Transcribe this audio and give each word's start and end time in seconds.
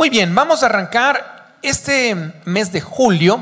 Muy 0.00 0.08
bien, 0.08 0.34
vamos 0.34 0.62
a 0.62 0.66
arrancar 0.66 1.58
este 1.60 2.16
mes 2.46 2.72
de 2.72 2.80
julio 2.80 3.38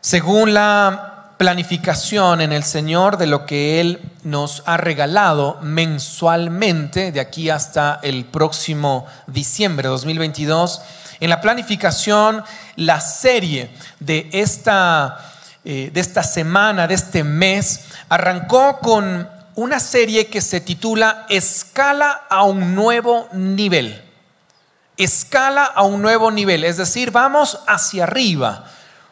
según 0.00 0.54
la 0.54 1.34
planificación 1.36 2.40
en 2.40 2.50
el 2.50 2.64
Señor 2.64 3.16
de 3.16 3.28
lo 3.28 3.46
que 3.46 3.80
Él 3.80 4.00
nos 4.24 4.64
ha 4.66 4.76
regalado 4.76 5.60
mensualmente 5.62 7.12
de 7.12 7.20
aquí 7.20 7.48
hasta 7.48 8.00
el 8.02 8.24
próximo 8.24 9.06
diciembre 9.28 9.84
de 9.84 9.90
2022. 9.90 10.82
En 11.20 11.30
la 11.30 11.40
planificación, 11.40 12.42
la 12.74 13.00
serie 13.00 13.70
de 14.00 14.28
esta, 14.32 15.32
eh, 15.64 15.92
de 15.94 16.00
esta 16.00 16.24
semana, 16.24 16.88
de 16.88 16.94
este 16.94 17.22
mes, 17.22 17.82
arrancó 18.08 18.80
con 18.80 19.30
una 19.54 19.78
serie 19.78 20.26
que 20.26 20.40
se 20.40 20.60
titula 20.60 21.24
Escala 21.28 22.22
a 22.28 22.42
un 22.42 22.74
nuevo 22.74 23.28
nivel 23.32 24.09
escala 25.04 25.64
a 25.64 25.82
un 25.82 26.02
nuevo 26.02 26.30
nivel, 26.30 26.64
es 26.64 26.76
decir, 26.76 27.10
vamos 27.10 27.58
hacia 27.66 28.04
arriba, 28.04 28.64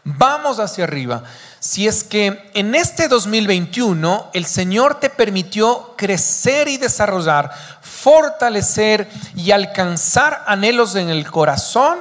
vamos 0.05 0.59
hacia 0.59 0.85
arriba. 0.85 1.23
Si 1.61 1.89
es 1.89 2.05
que 2.05 2.51
en 2.55 2.75
este 2.75 3.09
2021 3.09 4.31
el 4.33 4.47
Señor 4.47 5.01
te 5.01 5.11
permitió 5.11 5.95
crecer 5.97 6.69
y 6.69 6.77
desarrollar, 6.77 7.51
fortalecer 7.83 9.09
y 9.35 9.51
alcanzar 9.51 10.45
anhelos 10.47 10.95
en 10.95 11.09
el 11.09 11.29
corazón, 11.31 11.99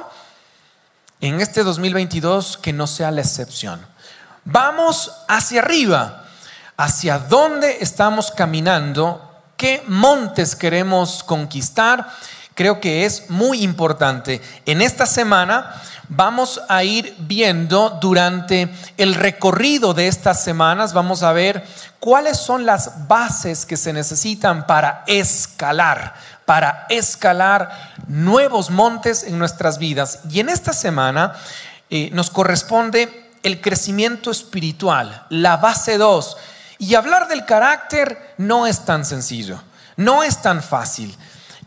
en 1.20 1.40
este 1.40 1.64
2022 1.64 2.58
que 2.58 2.72
no 2.72 2.86
sea 2.86 3.10
la 3.10 3.22
excepción. 3.22 3.84
Vamos 4.44 5.12
hacia 5.26 5.60
arriba, 5.60 6.24
hacia 6.76 7.18
dónde 7.18 7.78
estamos 7.80 8.30
caminando, 8.30 9.28
qué 9.56 9.82
montes 9.88 10.54
queremos 10.54 11.24
conquistar 11.24 12.08
creo 12.58 12.80
que 12.80 13.06
es 13.06 13.30
muy 13.30 13.62
importante. 13.62 14.42
En 14.66 14.82
esta 14.82 15.06
semana 15.06 15.80
vamos 16.08 16.60
a 16.68 16.82
ir 16.82 17.14
viendo 17.20 17.98
durante 18.00 18.68
el 18.96 19.14
recorrido 19.14 19.94
de 19.94 20.08
estas 20.08 20.42
semanas, 20.42 20.92
vamos 20.92 21.22
a 21.22 21.32
ver 21.32 21.64
cuáles 22.00 22.36
son 22.36 22.66
las 22.66 23.06
bases 23.06 23.64
que 23.64 23.76
se 23.76 23.92
necesitan 23.92 24.66
para 24.66 25.04
escalar, 25.06 26.14
para 26.46 26.84
escalar 26.88 27.94
nuevos 28.08 28.70
montes 28.70 29.22
en 29.22 29.38
nuestras 29.38 29.78
vidas. 29.78 30.18
Y 30.28 30.40
en 30.40 30.48
esta 30.48 30.72
semana 30.72 31.34
eh, 31.90 32.10
nos 32.12 32.28
corresponde 32.28 33.30
el 33.44 33.60
crecimiento 33.60 34.32
espiritual, 34.32 35.26
la 35.28 35.58
base 35.58 35.96
2. 35.96 36.36
Y 36.78 36.96
hablar 36.96 37.28
del 37.28 37.44
carácter 37.44 38.34
no 38.36 38.66
es 38.66 38.84
tan 38.84 39.04
sencillo, 39.04 39.62
no 39.96 40.24
es 40.24 40.42
tan 40.42 40.60
fácil. 40.60 41.16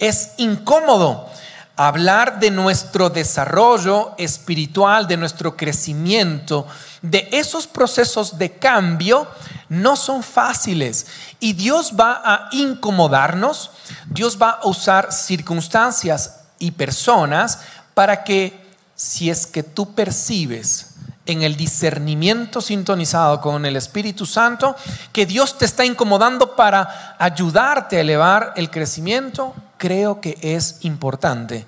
Es 0.02 0.31
incómodo 0.38 1.30
hablar 1.75 2.39
de 2.39 2.49
nuestro 2.49 3.11
desarrollo 3.11 4.16
espiritual, 4.17 5.07
de 5.07 5.16
nuestro 5.16 5.55
crecimiento, 5.55 6.66
de 7.03 7.30
esos 7.31 7.67
procesos 7.67 8.39
de 8.39 8.53
cambio, 8.53 9.27
no 9.69 9.95
son 9.95 10.23
fáciles. 10.23 11.05
Y 11.39 11.53
Dios 11.53 11.94
va 11.99 12.19
a 12.25 12.49
incomodarnos, 12.52 13.69
Dios 14.07 14.39
va 14.41 14.49
a 14.49 14.67
usar 14.67 15.13
circunstancias 15.13 16.45
y 16.57 16.72
personas 16.72 17.59
para 17.94 18.23
que 18.23 18.59
si 18.95 19.29
es 19.29 19.45
que 19.45 19.61
tú 19.61 19.94
percibes 19.94 20.95
en 21.27 21.44
el 21.44 21.55
discernimiento 21.55 22.59
sintonizado 22.59 23.39
con 23.39 23.67
el 23.67 23.75
Espíritu 23.75 24.25
Santo, 24.25 24.75
que 25.13 25.27
Dios 25.27 25.59
te 25.59 25.66
está 25.66 25.85
incomodando 25.85 26.55
para 26.55 27.16
ayudarte 27.19 27.97
a 27.97 28.02
elevar 28.02 28.53
el 28.55 28.72
crecimiento, 28.72 29.53
creo 29.81 30.21
que 30.21 30.37
es 30.43 30.77
importante 30.81 31.66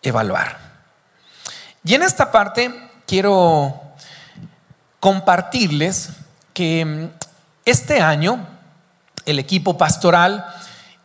evaluar. 0.00 0.56
Y 1.84 1.94
en 1.94 2.02
esta 2.02 2.32
parte 2.32 2.74
quiero 3.06 3.78
compartirles 4.98 6.08
que 6.54 6.86
mm, 6.86 7.08
este 7.66 8.00
año 8.00 8.38
el 9.26 9.38
equipo 9.38 9.76
pastoral 9.76 10.46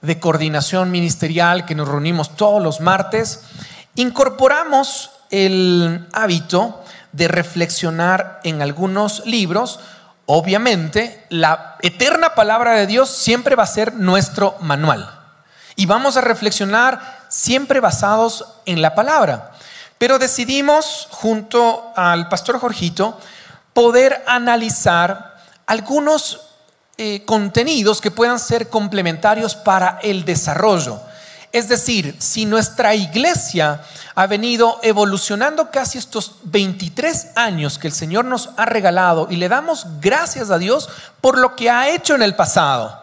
de 0.02 0.22
coordinación 0.22 0.90
ministerial 0.90 1.66
que 1.66 1.76
nos 1.76 1.90
reunimos 1.90 2.38
todos 2.38 2.64
los 2.64 2.80
martes, 2.80 3.42
incorporamos 3.96 5.12
el 5.32 6.08
hábito 6.14 6.82
de 7.12 7.28
reflexionar 7.28 8.40
en 8.46 8.62
algunos 8.62 9.26
libros, 9.26 9.82
obviamente 10.28 11.26
la 11.28 11.76
eterna 11.82 12.36
palabra 12.36 12.72
de 12.72 12.88
Dios 12.88 13.10
siempre 13.10 13.58
va 13.58 13.64
a 13.64 13.68
ser 13.68 13.96
nuestro 13.96 14.56
manual. 14.62 15.23
Y 15.76 15.86
vamos 15.86 16.18
a 16.18 16.22
reflexionar 16.22 17.26
siempre 17.30 17.80
basados 17.80 18.46
en 18.66 18.82
la 18.82 18.96
palabra. 18.96 19.52
Pero 19.98 20.20
decidimos, 20.20 21.08
junto 21.12 21.92
al 21.96 22.30
pastor 22.30 22.60
Jorgito, 22.60 23.18
poder 23.74 24.24
analizar 24.28 25.38
algunos 25.66 26.42
eh, 26.98 27.24
contenidos 27.26 28.02
que 28.02 28.12
puedan 28.12 28.40
ser 28.40 28.70
complementarios 28.70 29.56
para 29.56 30.00
el 30.04 30.26
desarrollo. 30.26 31.00
Es 31.52 31.68
decir, 31.68 32.16
si 32.20 32.46
nuestra 32.46 32.96
iglesia 32.96 33.82
ha 34.16 34.26
venido 34.26 34.80
evolucionando 34.82 35.70
casi 35.70 36.00
estos 36.00 36.38
23 36.46 37.32
años 37.36 37.78
que 37.78 37.88
el 37.88 37.94
Señor 37.94 38.26
nos 38.26 38.50
ha 38.58 38.66
regalado 38.66 39.28
y 39.30 39.36
le 39.36 39.50
damos 39.50 39.86
gracias 40.02 40.50
a 40.50 40.58
Dios 40.58 40.90
por 41.22 41.38
lo 41.38 41.56
que 41.56 41.70
ha 41.70 41.90
hecho 41.90 42.16
en 42.16 42.24
el 42.24 42.36
pasado. 42.36 43.03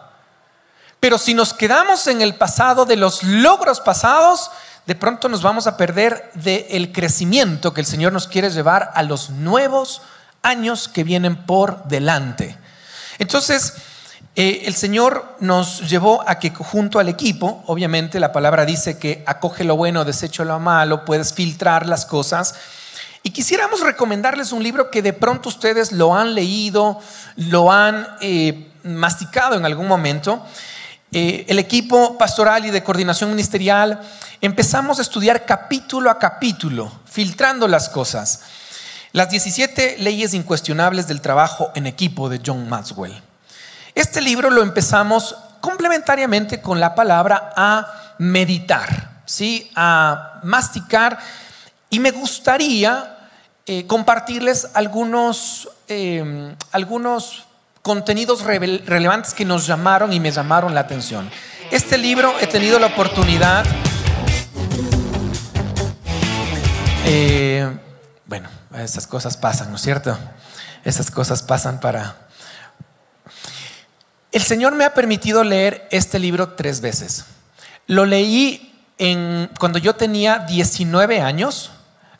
Pero 1.01 1.17
si 1.17 1.33
nos 1.33 1.55
quedamos 1.55 2.05
en 2.05 2.21
el 2.21 2.35
pasado 2.35 2.85
de 2.85 2.95
los 2.95 3.23
logros 3.23 3.79
pasados, 3.79 4.51
de 4.85 4.93
pronto 4.93 5.29
nos 5.29 5.41
vamos 5.41 5.65
a 5.65 5.75
perder 5.75 6.29
del 6.35 6.91
crecimiento 6.91 7.73
que 7.73 7.81
el 7.81 7.87
Señor 7.87 8.13
nos 8.13 8.27
quiere 8.27 8.51
llevar 8.51 8.91
a 8.93 9.01
los 9.01 9.31
nuevos 9.31 10.03
años 10.43 10.87
que 10.87 11.03
vienen 11.03 11.47
por 11.47 11.85
delante. 11.85 12.55
Entonces, 13.17 13.73
eh, 14.35 14.61
el 14.65 14.75
Señor 14.75 15.37
nos 15.39 15.89
llevó 15.89 16.23
a 16.27 16.37
que 16.37 16.51
junto 16.51 16.99
al 16.99 17.09
equipo, 17.09 17.63
obviamente 17.65 18.19
la 18.19 18.31
palabra 18.31 18.63
dice 18.63 18.99
que 18.99 19.23
acoge 19.25 19.63
lo 19.63 19.75
bueno, 19.75 20.05
desecho 20.05 20.45
lo 20.45 20.59
malo, 20.59 21.03
puedes 21.03 21.33
filtrar 21.33 21.87
las 21.87 22.05
cosas. 22.05 22.53
Y 23.23 23.31
quisiéramos 23.31 23.79
recomendarles 23.79 24.51
un 24.51 24.61
libro 24.61 24.91
que 24.91 25.01
de 25.01 25.13
pronto 25.13 25.49
ustedes 25.49 25.93
lo 25.93 26.13
han 26.13 26.35
leído, 26.35 26.99
lo 27.37 27.71
han 27.71 28.07
eh, 28.21 28.71
masticado 28.83 29.55
en 29.55 29.65
algún 29.65 29.87
momento. 29.87 30.45
Eh, 31.13 31.45
el 31.49 31.59
equipo 31.59 32.17
pastoral 32.17 32.65
y 32.65 32.71
de 32.71 32.83
coordinación 32.83 33.31
ministerial 33.31 34.01
empezamos 34.39 34.97
a 34.97 35.01
estudiar 35.01 35.45
capítulo 35.45 36.09
a 36.09 36.17
capítulo, 36.17 36.89
filtrando 37.03 37.67
las 37.67 37.89
cosas. 37.89 38.43
Las 39.11 39.29
17 39.29 39.97
leyes 39.99 40.33
incuestionables 40.33 41.09
del 41.09 41.19
trabajo 41.19 41.69
en 41.75 41.85
equipo 41.85 42.29
de 42.29 42.39
John 42.45 42.69
Maxwell. 42.69 43.21
Este 43.93 44.21
libro 44.21 44.49
lo 44.49 44.63
empezamos 44.63 45.35
complementariamente 45.59 46.61
con 46.61 46.79
la 46.79 46.95
palabra 46.95 47.51
a 47.57 48.15
meditar, 48.19 49.23
¿sí? 49.25 49.69
a 49.75 50.39
masticar. 50.43 51.19
Y 51.89 51.99
me 51.99 52.11
gustaría 52.11 53.17
eh, 53.65 53.85
compartirles 53.85 54.69
algunos, 54.73 55.67
eh, 55.89 56.55
algunos 56.71 57.43
contenidos 57.81 58.43
relevantes 58.43 59.33
que 59.33 59.45
nos 59.45 59.65
llamaron 59.65 60.13
y 60.13 60.19
me 60.19 60.31
llamaron 60.31 60.73
la 60.73 60.81
atención. 60.81 61.29
Este 61.71 61.97
libro 61.97 62.33
he 62.39 62.47
tenido 62.47 62.79
la 62.79 62.87
oportunidad, 62.87 63.65
eh, 67.05 67.69
bueno, 68.25 68.49
esas 68.77 69.07
cosas 69.07 69.37
pasan, 69.37 69.69
¿no 69.69 69.77
es 69.77 69.81
cierto? 69.81 70.17
Esas 70.83 71.11
cosas 71.11 71.43
pasan 71.43 71.79
para, 71.79 72.15
el 74.31 74.41
Señor 74.41 74.75
me 74.75 74.85
ha 74.85 74.93
permitido 74.93 75.43
leer 75.43 75.87
este 75.91 76.19
libro 76.19 76.49
tres 76.49 76.81
veces. 76.81 77.25
Lo 77.87 78.05
leí 78.05 78.73
en, 78.97 79.49
cuando 79.59 79.77
yo 79.77 79.95
tenía 79.95 80.39
19 80.39 81.21
años, 81.21 81.71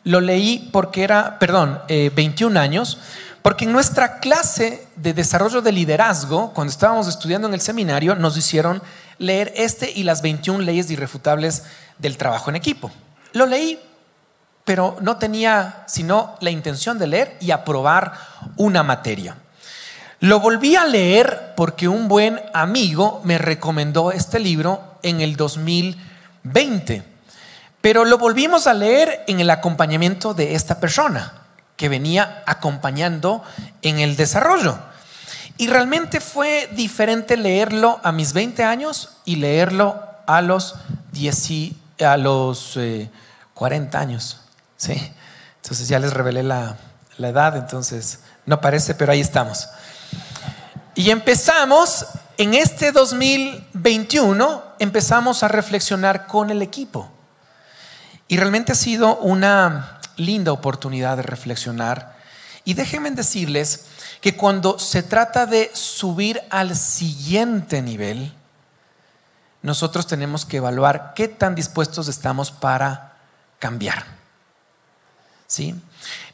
lo 0.04 0.20
leí 0.20 0.68
porque 0.72 1.04
era, 1.04 1.38
perdón, 1.38 1.80
21 1.88 2.58
eh, 2.58 2.62
años, 2.62 2.98
porque 3.42 3.64
en 3.64 3.72
nuestra 3.72 4.20
clase 4.20 4.86
de 4.94 5.12
desarrollo 5.12 5.60
de 5.60 5.72
liderazgo, 5.72 6.52
cuando 6.54 6.70
estábamos 6.70 7.08
estudiando 7.08 7.48
en 7.48 7.54
el 7.54 7.60
seminario, 7.60 8.14
nos 8.14 8.36
hicieron 8.36 8.80
leer 9.18 9.52
este 9.56 9.90
y 9.90 10.04
las 10.04 10.22
21 10.22 10.62
leyes 10.62 10.90
irrefutables 10.90 11.64
del 11.98 12.16
trabajo 12.16 12.50
en 12.50 12.56
equipo. 12.56 12.92
Lo 13.32 13.46
leí, 13.46 13.80
pero 14.64 14.96
no 15.00 15.16
tenía 15.16 15.82
sino 15.88 16.36
la 16.40 16.50
intención 16.50 16.98
de 17.00 17.08
leer 17.08 17.36
y 17.40 17.50
aprobar 17.50 18.12
una 18.56 18.84
materia. 18.84 19.36
Lo 20.20 20.38
volví 20.38 20.76
a 20.76 20.86
leer 20.86 21.54
porque 21.56 21.88
un 21.88 22.06
buen 22.06 22.40
amigo 22.54 23.20
me 23.24 23.38
recomendó 23.38 24.12
este 24.12 24.38
libro 24.38 24.98
en 25.02 25.20
el 25.20 25.34
2020, 25.34 27.02
pero 27.80 28.04
lo 28.04 28.18
volvimos 28.18 28.68
a 28.68 28.74
leer 28.74 29.24
en 29.26 29.40
el 29.40 29.50
acompañamiento 29.50 30.32
de 30.32 30.54
esta 30.54 30.78
persona 30.78 31.41
que 31.82 31.88
venía 31.88 32.44
acompañando 32.46 33.42
en 33.82 33.98
el 33.98 34.14
desarrollo. 34.14 34.78
Y 35.56 35.66
realmente 35.66 36.20
fue 36.20 36.70
diferente 36.76 37.36
leerlo 37.36 37.98
a 38.04 38.12
mis 38.12 38.34
20 38.34 38.62
años 38.62 39.16
y 39.24 39.34
leerlo 39.34 40.00
a 40.28 40.42
los 40.42 40.76
18 41.10 41.74
a 42.06 42.16
los 42.18 42.78
40 43.54 43.98
eh, 43.98 44.00
años, 44.00 44.42
¿sí? 44.76 44.92
Entonces 45.56 45.88
ya 45.88 45.98
les 45.98 46.12
revelé 46.12 46.44
la, 46.44 46.76
la 47.18 47.28
edad, 47.30 47.56
entonces 47.56 48.20
no 48.46 48.60
parece, 48.60 48.94
pero 48.94 49.10
ahí 49.10 49.20
estamos. 49.20 49.68
Y 50.94 51.10
empezamos, 51.10 52.06
en 52.36 52.54
este 52.54 52.92
2021, 52.92 54.62
empezamos 54.78 55.42
a 55.42 55.48
reflexionar 55.48 56.28
con 56.28 56.50
el 56.50 56.62
equipo. 56.62 57.10
Y 58.28 58.36
realmente 58.36 58.70
ha 58.70 58.76
sido 58.76 59.16
una 59.16 59.98
linda 60.16 60.52
oportunidad 60.52 61.16
de 61.16 61.22
reflexionar. 61.22 62.16
Y 62.64 62.74
déjenme 62.74 63.10
decirles 63.10 63.86
que 64.20 64.36
cuando 64.36 64.78
se 64.78 65.02
trata 65.02 65.46
de 65.46 65.70
subir 65.74 66.40
al 66.50 66.76
siguiente 66.76 67.82
nivel, 67.82 68.32
nosotros 69.62 70.06
tenemos 70.06 70.44
que 70.44 70.58
evaluar 70.58 71.12
qué 71.14 71.28
tan 71.28 71.54
dispuestos 71.54 72.08
estamos 72.08 72.50
para 72.50 73.14
cambiar. 73.58 74.04
¿Sí? 75.46 75.74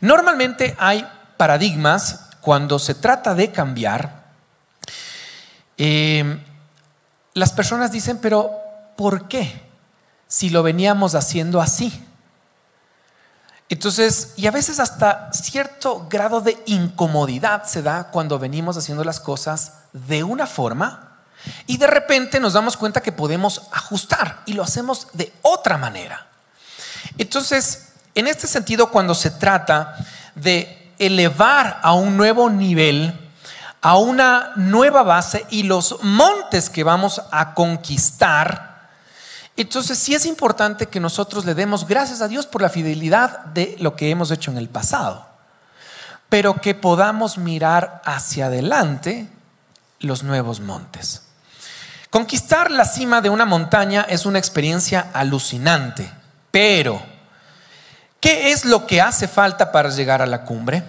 Normalmente 0.00 0.76
hay 0.78 1.06
paradigmas 1.36 2.20
cuando 2.40 2.78
se 2.78 2.94
trata 2.94 3.34
de 3.34 3.52
cambiar. 3.52 4.24
Eh, 5.76 6.38
las 7.34 7.52
personas 7.52 7.92
dicen, 7.92 8.18
pero 8.18 8.52
¿por 8.96 9.28
qué? 9.28 9.62
Si 10.26 10.50
lo 10.50 10.62
veníamos 10.62 11.14
haciendo 11.14 11.60
así. 11.60 12.04
Entonces, 13.68 14.32
y 14.36 14.46
a 14.46 14.50
veces 14.50 14.80
hasta 14.80 15.30
cierto 15.32 16.06
grado 16.08 16.40
de 16.40 16.56
incomodidad 16.66 17.64
se 17.64 17.82
da 17.82 18.10
cuando 18.10 18.38
venimos 18.38 18.76
haciendo 18.78 19.04
las 19.04 19.20
cosas 19.20 19.74
de 19.92 20.24
una 20.24 20.46
forma 20.46 21.18
y 21.66 21.76
de 21.76 21.86
repente 21.86 22.40
nos 22.40 22.54
damos 22.54 22.76
cuenta 22.76 23.02
que 23.02 23.12
podemos 23.12 23.62
ajustar 23.72 24.40
y 24.46 24.54
lo 24.54 24.62
hacemos 24.62 25.08
de 25.12 25.32
otra 25.42 25.76
manera. 25.76 26.26
Entonces, 27.18 27.88
en 28.14 28.26
este 28.26 28.46
sentido, 28.46 28.90
cuando 28.90 29.14
se 29.14 29.30
trata 29.30 29.96
de 30.34 30.92
elevar 30.98 31.78
a 31.82 31.92
un 31.92 32.16
nuevo 32.16 32.48
nivel, 32.48 33.12
a 33.80 33.96
una 33.98 34.52
nueva 34.56 35.02
base 35.02 35.46
y 35.50 35.64
los 35.64 36.02
montes 36.02 36.70
que 36.70 36.84
vamos 36.84 37.22
a 37.30 37.54
conquistar, 37.54 38.67
entonces 39.62 39.98
sí 39.98 40.14
es 40.14 40.24
importante 40.24 40.86
que 40.86 41.00
nosotros 41.00 41.44
le 41.44 41.54
demos 41.54 41.86
gracias 41.86 42.20
a 42.20 42.28
Dios 42.28 42.46
por 42.46 42.62
la 42.62 42.68
fidelidad 42.68 43.44
de 43.46 43.76
lo 43.80 43.96
que 43.96 44.10
hemos 44.10 44.30
hecho 44.30 44.50
en 44.50 44.58
el 44.58 44.68
pasado, 44.68 45.26
pero 46.28 46.60
que 46.60 46.74
podamos 46.74 47.38
mirar 47.38 48.00
hacia 48.04 48.46
adelante 48.46 49.28
los 50.00 50.22
nuevos 50.22 50.60
montes. 50.60 51.22
Conquistar 52.10 52.70
la 52.70 52.84
cima 52.84 53.20
de 53.20 53.30
una 53.30 53.44
montaña 53.44 54.06
es 54.08 54.26
una 54.26 54.38
experiencia 54.38 55.10
alucinante, 55.12 56.10
pero 56.50 57.02
¿qué 58.20 58.52
es 58.52 58.64
lo 58.64 58.86
que 58.86 59.00
hace 59.00 59.28
falta 59.28 59.72
para 59.72 59.90
llegar 59.90 60.22
a 60.22 60.26
la 60.26 60.44
cumbre? 60.44 60.84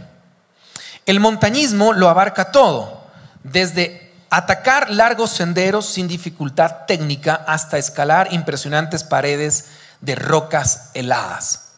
El 1.06 1.19
montañismo 1.19 1.92
lo 1.92 2.07
abarca 2.07 2.51
todo, 2.51 3.04
desde 3.44 4.08
atacar 4.29 4.89
largos 4.89 5.31
senderos 5.31 5.85
sin 5.85 6.07
dificultad 6.07 6.85
técnica 6.87 7.43
hasta 7.47 7.77
escalar 7.77 8.33
impresionantes 8.33 9.03
paredes 9.03 9.65
de 10.01 10.15
rocas 10.15 10.91
heladas. 10.93 11.69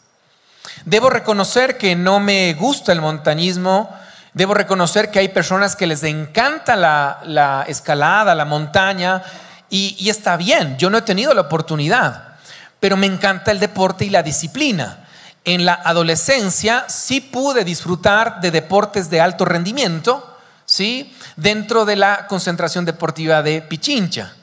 Debo 0.85 1.09
reconocer 1.09 1.77
que 1.77 1.95
no 1.95 2.19
me 2.19 2.53
gusta 2.53 2.91
el 2.91 3.01
montañismo 3.01 3.89
Debo 4.33 4.53
reconocer 4.53 5.11
que 5.11 5.19
hay 5.19 5.27
personas 5.27 5.75
que 5.75 5.87
les 5.87 6.03
encanta 6.03 6.75
la, 6.75 7.65
escalada, 7.67 8.33
la 8.33 8.45
montaña, 8.45 9.21
y, 9.69 9.95
y 9.99 10.09
está 10.09 10.37
bien, 10.37 10.77
yo 10.77 10.89
no 10.89 10.97
he 10.97 11.01
tenido 11.01 11.33
la 11.33 11.41
oportunidad, 11.41 12.35
pero 12.79 12.95
me 12.95 13.07
encanta 13.07 13.51
el 13.51 13.59
deporte 13.59 14.05
y 14.05 14.09
la 14.09 14.23
disciplina. 14.23 15.05
En 15.43 15.65
la 15.65 15.73
adolescencia 15.73 16.85
sí 16.87 17.19
pude 17.19 17.65
disfrutar 17.65 18.39
de 18.41 18.51
deportes 18.51 19.09
de 19.09 19.19
alto 19.19 19.43
rendimiento, 19.43 20.30
¿sí? 20.71 21.13
Dentro 21.35 21.83
de 21.83 21.97
la 21.97 22.27
concentración 22.27 22.85
deportiva 22.85 23.43
de 23.43 23.61
Pichincha. 23.61 24.33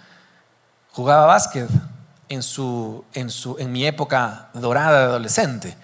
Jugaba 0.93 1.25
básquet 1.25 1.67
en, 2.29 2.43
su, 2.43 3.03
en, 3.15 3.31
su, 3.31 3.57
en 3.59 3.73
mi 3.73 3.87
época 3.87 4.49
dorada 4.53 4.99
de 4.99 5.05
adolescente 5.05 5.77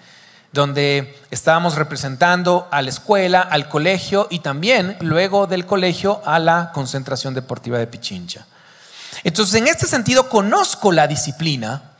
donde 0.51 1.19
estábamos 1.31 1.75
representando 1.75 2.69
a 2.71 2.81
la 2.81 2.89
escuela, 2.89 3.41
al 3.41 3.67
colegio 3.67 4.27
y 4.29 4.39
también 4.39 4.95
luego 5.01 5.47
del 5.47 5.65
colegio 5.65 6.21
a 6.25 6.39
la 6.39 6.71
concentración 6.73 7.33
deportiva 7.33 7.77
de 7.77 7.87
Pichincha. 7.87 8.45
Entonces, 9.25 9.55
en 9.55 9.67
este 9.67 9.85
sentido, 9.85 10.29
conozco 10.29 10.93
la 10.93 11.07
disciplina, 11.07 11.94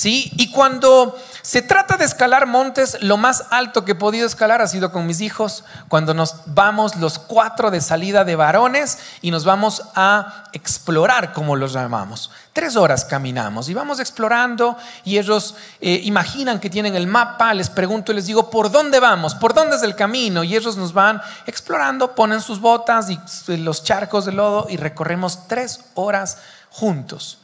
¿sí? 0.00 0.32
Y 0.38 0.50
cuando 0.50 1.14
se 1.42 1.60
trata 1.60 1.98
de 1.98 2.06
escalar 2.06 2.46
montes, 2.46 2.96
lo 3.02 3.18
más 3.18 3.44
alto 3.50 3.84
que 3.84 3.92
he 3.92 3.94
podido 3.94 4.26
escalar 4.26 4.62
ha 4.62 4.66
sido 4.66 4.92
con 4.92 5.06
mis 5.06 5.20
hijos, 5.20 5.62
cuando 5.88 6.14
nos 6.14 6.36
vamos 6.46 6.96
los 6.96 7.18
cuatro 7.18 7.70
de 7.70 7.82
salida 7.82 8.24
de 8.24 8.34
varones 8.34 8.98
y 9.20 9.30
nos 9.30 9.44
vamos 9.44 9.82
a 9.94 10.44
explorar, 10.54 11.34
como 11.34 11.54
los 11.54 11.74
llamamos. 11.74 12.30
Tres 12.54 12.76
horas 12.76 13.04
caminamos 13.04 13.68
y 13.68 13.74
vamos 13.74 14.00
explorando 14.00 14.74
y 15.04 15.18
ellos 15.18 15.54
eh, 15.82 16.00
imaginan 16.04 16.60
que 16.60 16.70
tienen 16.70 16.96
el 16.96 17.06
mapa, 17.06 17.52
les 17.52 17.68
pregunto 17.68 18.12
y 18.12 18.14
les 18.14 18.24
digo, 18.24 18.48
¿por 18.48 18.70
dónde 18.70 19.00
vamos? 19.00 19.34
¿Por 19.34 19.52
dónde 19.52 19.76
es 19.76 19.82
el 19.82 19.96
camino? 19.96 20.44
Y 20.44 20.56
ellos 20.56 20.78
nos 20.78 20.94
van 20.94 21.20
explorando, 21.44 22.14
ponen 22.14 22.40
sus 22.40 22.58
botas 22.58 23.10
y 23.10 23.18
los 23.58 23.84
charcos 23.84 24.24
de 24.24 24.32
lodo 24.32 24.66
y 24.70 24.78
recorremos 24.78 25.46
tres 25.46 25.80
horas 25.92 26.38
juntos. 26.70 27.40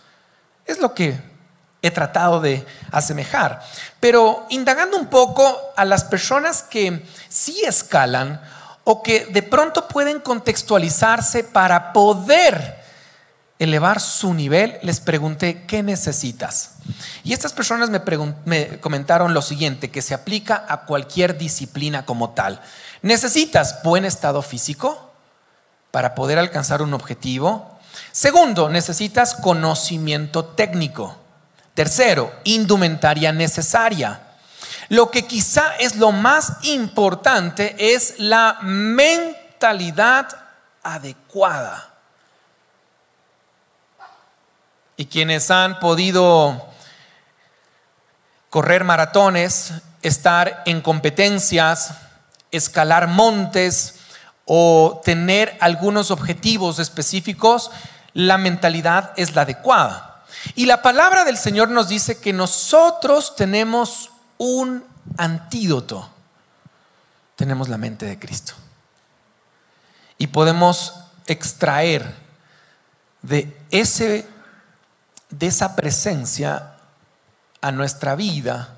Es 0.64 0.80
lo 0.80 0.94
que 0.94 1.35
he 1.86 1.90
tratado 1.90 2.40
de 2.40 2.66
asemejar. 2.90 3.62
Pero 4.00 4.46
indagando 4.50 4.96
un 4.96 5.06
poco 5.06 5.58
a 5.76 5.84
las 5.84 6.04
personas 6.04 6.62
que 6.62 7.06
sí 7.28 7.62
escalan 7.64 8.40
o 8.84 9.02
que 9.02 9.26
de 9.26 9.42
pronto 9.42 9.88
pueden 9.88 10.20
contextualizarse 10.20 11.44
para 11.44 11.92
poder 11.92 12.84
elevar 13.58 14.00
su 14.00 14.34
nivel, 14.34 14.78
les 14.82 15.00
pregunté, 15.00 15.64
¿qué 15.66 15.82
necesitas? 15.82 16.72
Y 17.24 17.32
estas 17.32 17.52
personas 17.52 17.90
me, 17.90 18.00
me, 18.44 18.80
comentaron 18.80 19.34
lo 19.34 19.42
siguiente, 19.42 19.90
que 19.90 20.02
se 20.02 20.14
aplica 20.14 20.64
a 20.68 20.82
cualquier 20.84 21.38
disciplina 21.38 22.04
como 22.04 22.30
tal. 22.30 22.60
¿Necesitas 23.02 23.82
buen 23.82 24.04
estado 24.04 24.42
físico 24.42 25.10
para 25.90 26.14
poder 26.14 26.38
alcanzar 26.38 26.82
un 26.82 26.94
objetivo? 26.94 27.78
Segundo, 28.12 28.68
necesitas 28.68 29.34
conocimiento 29.34 30.44
técnico. 30.44 31.16
Tercero, 31.76 32.32
indumentaria 32.44 33.32
necesaria. 33.32 34.18
Lo 34.88 35.10
que 35.10 35.26
quizá 35.26 35.76
es 35.76 35.96
lo 35.96 36.10
más 36.10 36.54
importante 36.62 37.76
es 37.94 38.14
la 38.16 38.60
mentalidad 38.62 40.26
adecuada. 40.82 41.90
Y 44.96 45.04
quienes 45.04 45.50
han 45.50 45.78
podido 45.78 46.66
correr 48.48 48.82
maratones, 48.82 49.74
estar 50.00 50.62
en 50.64 50.80
competencias, 50.80 51.90
escalar 52.52 53.06
montes 53.06 53.96
o 54.46 55.02
tener 55.04 55.58
algunos 55.60 56.10
objetivos 56.10 56.78
específicos, 56.78 57.70
la 58.14 58.38
mentalidad 58.38 59.12
es 59.16 59.34
la 59.34 59.42
adecuada. 59.42 60.05
Y 60.54 60.66
la 60.66 60.82
palabra 60.82 61.24
del 61.24 61.36
Señor 61.36 61.68
nos 61.70 61.88
dice 61.88 62.18
que 62.18 62.32
nosotros 62.32 63.36
tenemos 63.36 64.10
un 64.38 64.84
antídoto. 65.16 66.08
Tenemos 67.36 67.68
la 67.68 67.78
mente 67.78 68.06
de 68.06 68.18
Cristo. 68.18 68.54
Y 70.18 70.28
podemos 70.28 70.94
extraer 71.26 72.14
de 73.22 73.56
ese 73.70 74.26
de 75.30 75.46
esa 75.46 75.76
presencia 75.76 76.72
a 77.60 77.72
nuestra 77.72 78.14
vida, 78.14 78.76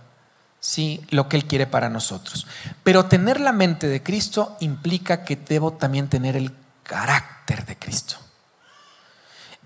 ¿sí? 0.61 1.05
lo 1.11 1.29
que 1.29 1.37
Él 1.37 1.47
quiere 1.47 1.67
para 1.67 1.89
nosotros. 1.89 2.47
Pero 2.83 3.07
tener 3.07 3.41
la 3.41 3.53
mente 3.53 3.87
de 3.87 4.03
Cristo 4.03 4.57
implica 4.61 5.25
que 5.25 5.37
debo 5.37 5.75
también 5.75 6.09
tener 6.09 6.37
el 6.37 6.53
carácter 6.83 7.67
de 7.67 7.77
Cristo. 7.77 8.17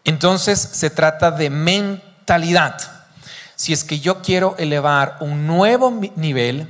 Entonces 0.04 0.59
se 0.61 0.90
trata 0.90 1.30
de 1.30 1.50
mentalidad. 1.50 3.06
Si 3.54 3.73
es 3.73 3.85
que 3.85 4.00
yo 4.00 4.23
quiero 4.23 4.56
elevar 4.59 5.18
un 5.21 5.47
nuevo 5.47 5.90
nivel, 6.16 6.68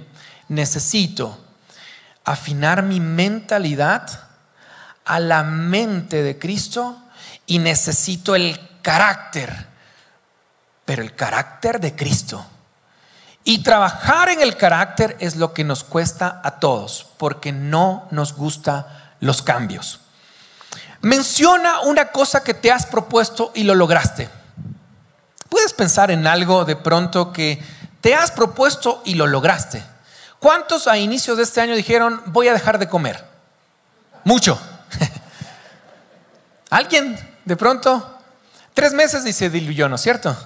necesito 0.49 1.39
afinar 2.25 2.83
mi 2.83 3.01
mentalidad 3.01 4.29
a 5.05 5.19
la 5.19 5.43
mente 5.43 6.23
de 6.23 6.39
Cristo 6.39 6.97
y 7.47 7.59
necesito 7.59 8.35
el 8.35 8.61
carácter 8.83 9.73
pero 10.93 11.03
el 11.03 11.15
carácter 11.15 11.81
de 11.81 11.97
Cristo. 11.97 12.45
Y 13.45 13.63
trabajar 13.63 14.29
en 14.29 14.43
el 14.43 14.59
carácter 14.59 15.17
es 15.21 15.37
lo 15.37 15.55
que 15.55 15.65
nos 15.65 15.85
cuesta 15.85 16.43
a 16.45 16.61
todos, 16.61 17.07
porque 17.17 17.51
no 17.51 18.07
nos 18.11 18.35
gusta 18.35 19.15
los 19.21 19.41
cambios. 19.41 20.02
Menciona 21.03 21.81
una 21.81 22.07
cosa 22.07 22.43
que 22.45 22.55
te 22.55 22.71
has 22.71 22.87
propuesto 22.87 23.51
y 23.55 23.65
lo 23.65 23.75
lograste. 23.75 24.29
Puedes 25.49 25.73
pensar 25.73 26.11
en 26.11 26.27
algo 26.27 26.65
de 26.65 26.77
pronto 26.77 27.33
que 27.33 27.63
te 28.01 28.15
has 28.15 28.31
propuesto 28.31 29.03
y 29.05 29.15
lo 29.15 29.27
lograste. 29.27 29.83
¿Cuántos 30.39 30.87
a 30.89 30.99
inicios 30.99 31.37
de 31.37 31.43
este 31.43 31.61
año 31.61 31.75
dijeron 31.75 32.23
voy 32.27 32.49
a 32.49 32.53
dejar 32.53 32.79
de 32.79 32.89
comer? 32.89 33.25
Mucho. 34.25 34.59
¿Alguien 36.71 37.19
de 37.45 37.57
pronto? 37.57 38.19
Tres 38.73 38.93
meses 38.93 39.27
y 39.27 39.33
se 39.33 39.51
diluyó, 39.51 39.89
¿no 39.89 39.97
es 39.97 40.01
cierto? 40.01 40.37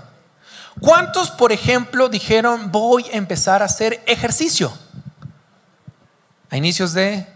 ¿Cuántos, 0.80 1.30
por 1.30 1.52
ejemplo, 1.52 2.08
dijeron 2.08 2.72
voy 2.72 3.04
a 3.12 3.16
empezar 3.16 3.62
a 3.62 3.66
hacer 3.66 4.02
ejercicio? 4.06 4.76
A 6.50 6.56
inicios 6.56 6.92
de, 6.92 7.26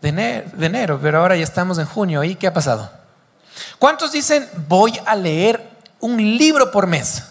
de, 0.00 0.08
enero, 0.60 0.98
pero 1.02 1.20
ahora 1.20 1.36
ya 1.36 1.44
estamos 1.44 1.78
en 1.78 1.86
junio. 1.86 2.22
¿Y 2.24 2.36
qué 2.36 2.46
ha 2.46 2.52
pasado? 2.52 2.90
¿Cuántos 3.78 4.12
dicen 4.12 4.48
voy 4.68 4.98
a 5.06 5.14
leer 5.14 5.68
un 6.00 6.16
libro 6.16 6.70
por 6.70 6.86
mes? 6.86 7.24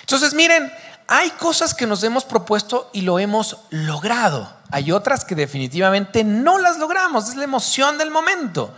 Entonces, 0.00 0.34
miren, 0.34 0.72
hay 1.08 1.30
cosas 1.30 1.74
que 1.74 1.86
nos 1.86 2.02
hemos 2.02 2.24
propuesto 2.24 2.90
y 2.92 3.02
lo 3.02 3.18
hemos 3.18 3.58
logrado. 3.70 4.52
Hay 4.70 4.90
otras 4.92 5.24
que 5.24 5.34
definitivamente 5.34 6.24
no 6.24 6.58
las 6.58 6.78
logramos. 6.78 7.28
Es 7.28 7.36
la 7.36 7.44
emoción 7.44 7.98
del 7.98 8.10
momento. 8.10 8.74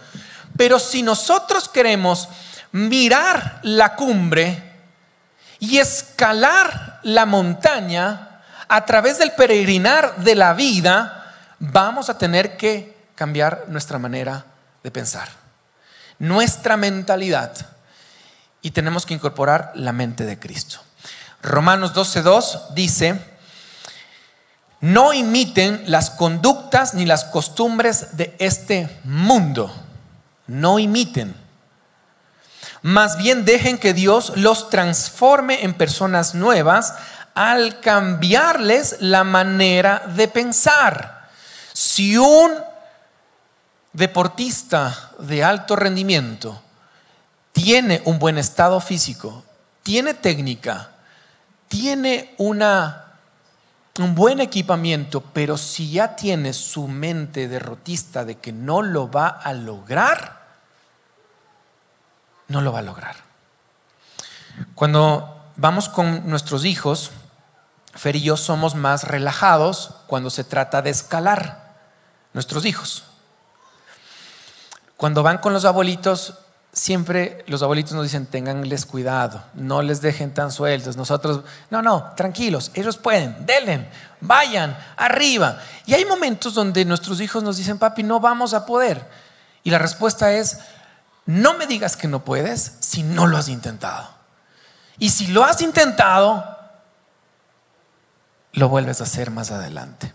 Pero 0.57 0.79
si 0.79 1.03
nosotros 1.03 1.69
queremos 1.69 2.29
mirar 2.73 3.61
la 3.63 3.95
cumbre 3.95 4.63
y 5.59 5.79
escalar 5.79 7.01
la 7.03 7.27
montaña 7.27 8.43
a 8.69 8.85
través 8.85 9.19
del 9.19 9.33
peregrinar 9.33 10.17
de 10.17 10.35
la 10.35 10.53
vida, 10.53 11.18
vamos 11.59 12.09
a 12.09 12.19
tener 12.19 12.57
que 12.57 12.97
cambiar 13.15 13.65
nuestra 13.69 13.99
manera 13.99 14.45
de 14.83 14.91
pensar, 14.91 15.29
nuestra 16.19 16.77
mentalidad. 16.77 17.55
Y 18.61 18.73
tenemos 18.73 19.07
que 19.07 19.15
incorporar 19.15 19.73
la 19.75 19.93
mente 19.93 20.25
de 20.25 20.39
Cristo. 20.39 20.81
Romanos 21.43 21.95
12.2 21.95 22.75
dice, 22.75 23.21
no 24.81 25.13
imiten 25.13 25.85
las 25.87 26.11
conductas 26.11 26.95
ni 26.95 27.05
las 27.05 27.25
costumbres 27.25 28.17
de 28.17 28.35
este 28.39 28.89
mundo. 29.05 29.75
No 30.47 30.79
imiten. 30.79 31.35
Más 32.83 33.19
bien 33.19 33.45
dejen 33.45 33.79
que 33.79 33.93
Dios 33.93 34.33
los 34.37 34.71
transforme 34.71 35.65
en 35.65 35.75
personas 35.75 36.35
nuevas 36.35 36.95
al 37.35 37.81
cambiarles 37.81 38.97
la 39.01 39.25
manera 39.25 40.05
de 40.15 40.29
pensar. 40.29 41.18
Si 41.79 42.17
un 42.17 42.51
deportista 43.93 45.13
de 45.21 45.45
alto 45.45 45.77
rendimiento 45.77 46.61
tiene 47.53 48.03
un 48.05 48.19
buen 48.19 48.37
estado 48.37 48.81
físico, 48.81 49.45
tiene 49.85 50.15
técnica, 50.15 50.91
tiene 51.69 52.35
una, 52.39 53.13
un 54.01 54.17
buen 54.17 54.41
equipamiento, 54.41 55.21
pero 55.21 55.57
si 55.57 55.93
ya 55.93 56.17
tiene 56.17 56.53
su 56.53 56.89
mente 56.89 57.47
derrotista 57.47 58.25
de 58.25 58.39
que 58.39 58.53
no 58.53 58.83
lo 58.83 59.09
va 59.09 59.29
a 59.29 59.53
lograr, 59.53 60.47
no 62.49 62.61
lo 62.61 62.73
va 62.73 62.81
a 62.81 62.83
lograr. 62.83 63.15
Cuando 64.75 65.53
vamos 65.55 65.89
con 65.89 66.29
nuestros 66.29 66.65
hijos, 66.65 67.13
Fer 67.95 68.17
y 68.17 68.23
yo 68.23 68.37
somos 68.37 68.75
más 68.75 69.05
relajados 69.05 69.95
cuando 70.09 70.29
se 70.31 70.43
trata 70.43 70.83
de 70.83 70.91
escalar 70.91 71.68
nuestros 72.33 72.65
hijos. 72.65 73.05
Cuando 74.97 75.23
van 75.23 75.39
con 75.39 75.53
los 75.53 75.65
abuelitos, 75.65 76.35
siempre 76.73 77.45
los 77.47 77.63
abuelitos 77.63 77.93
nos 77.93 78.05
dicen, 78.05 78.27
tenganles 78.27 78.87
cuidado, 78.87 79.43
no 79.55 79.83
les 79.83 80.01
dejen 80.01 80.35
tan 80.35 80.51
sueltos. 80.51 80.97
Nosotros, 80.97 81.43
no, 81.71 81.83
no, 81.83 82.13
tranquilos, 82.17 82.71
ellos 82.75 82.97
pueden, 82.97 83.47
denle, 83.47 83.89
vayan, 84.21 84.77
arriba. 84.97 85.61
Y 85.87 85.95
hay 85.95 86.05
momentos 86.05 86.55
donde 86.55 86.85
nuestros 86.85 87.21
hijos 87.21 87.43
nos 87.43 87.57
dicen, 87.57 87.79
papi, 87.79 88.03
no 88.03 88.21
vamos 88.21 88.55
a 88.55 88.67
poder. 88.67 89.09
Y 89.63 89.71
la 89.71 89.79
respuesta 89.79 90.33
es, 90.33 90.59
no 91.27 91.55
me 91.55 91.67
digas 91.67 91.97
que 91.97 92.09
no 92.09 92.25
puedes 92.25 92.77
si 92.81 93.03
no 93.03 93.27
lo 93.27 93.37
has 93.37 93.49
intentado. 93.49 94.09
Y 94.99 95.11
si 95.11 95.29
lo 95.29 95.45
has 95.45 95.61
intentado, 95.61 96.59
lo 98.53 98.69
vuelves 98.69 99.01
a 99.01 99.05
hacer 99.05 99.31
más 99.31 99.51
adelante. 99.51 100.13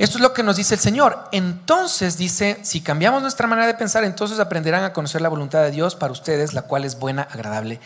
Esto 0.00 0.16
es 0.16 0.22
lo 0.22 0.32
que 0.32 0.42
nos 0.42 0.56
dice 0.56 0.72
el 0.72 0.80
Señor. 0.80 1.28
Entonces 1.30 2.16
dice, 2.16 2.58
si 2.62 2.80
cambiamos 2.80 3.20
nuestra 3.20 3.46
manera 3.46 3.66
de 3.66 3.74
pensar, 3.74 4.02
entonces 4.02 4.40
aprenderán 4.40 4.82
a 4.82 4.94
conocer 4.94 5.20
la 5.20 5.28
voluntad 5.28 5.60
de 5.60 5.70
Dios 5.70 5.94
para 5.94 6.10
ustedes, 6.10 6.54
la 6.54 6.62
cual 6.62 6.86
es 6.86 6.98
buena, 6.98 7.28
agradable 7.30 7.78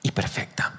y 0.00 0.12
perfecta. 0.12 0.72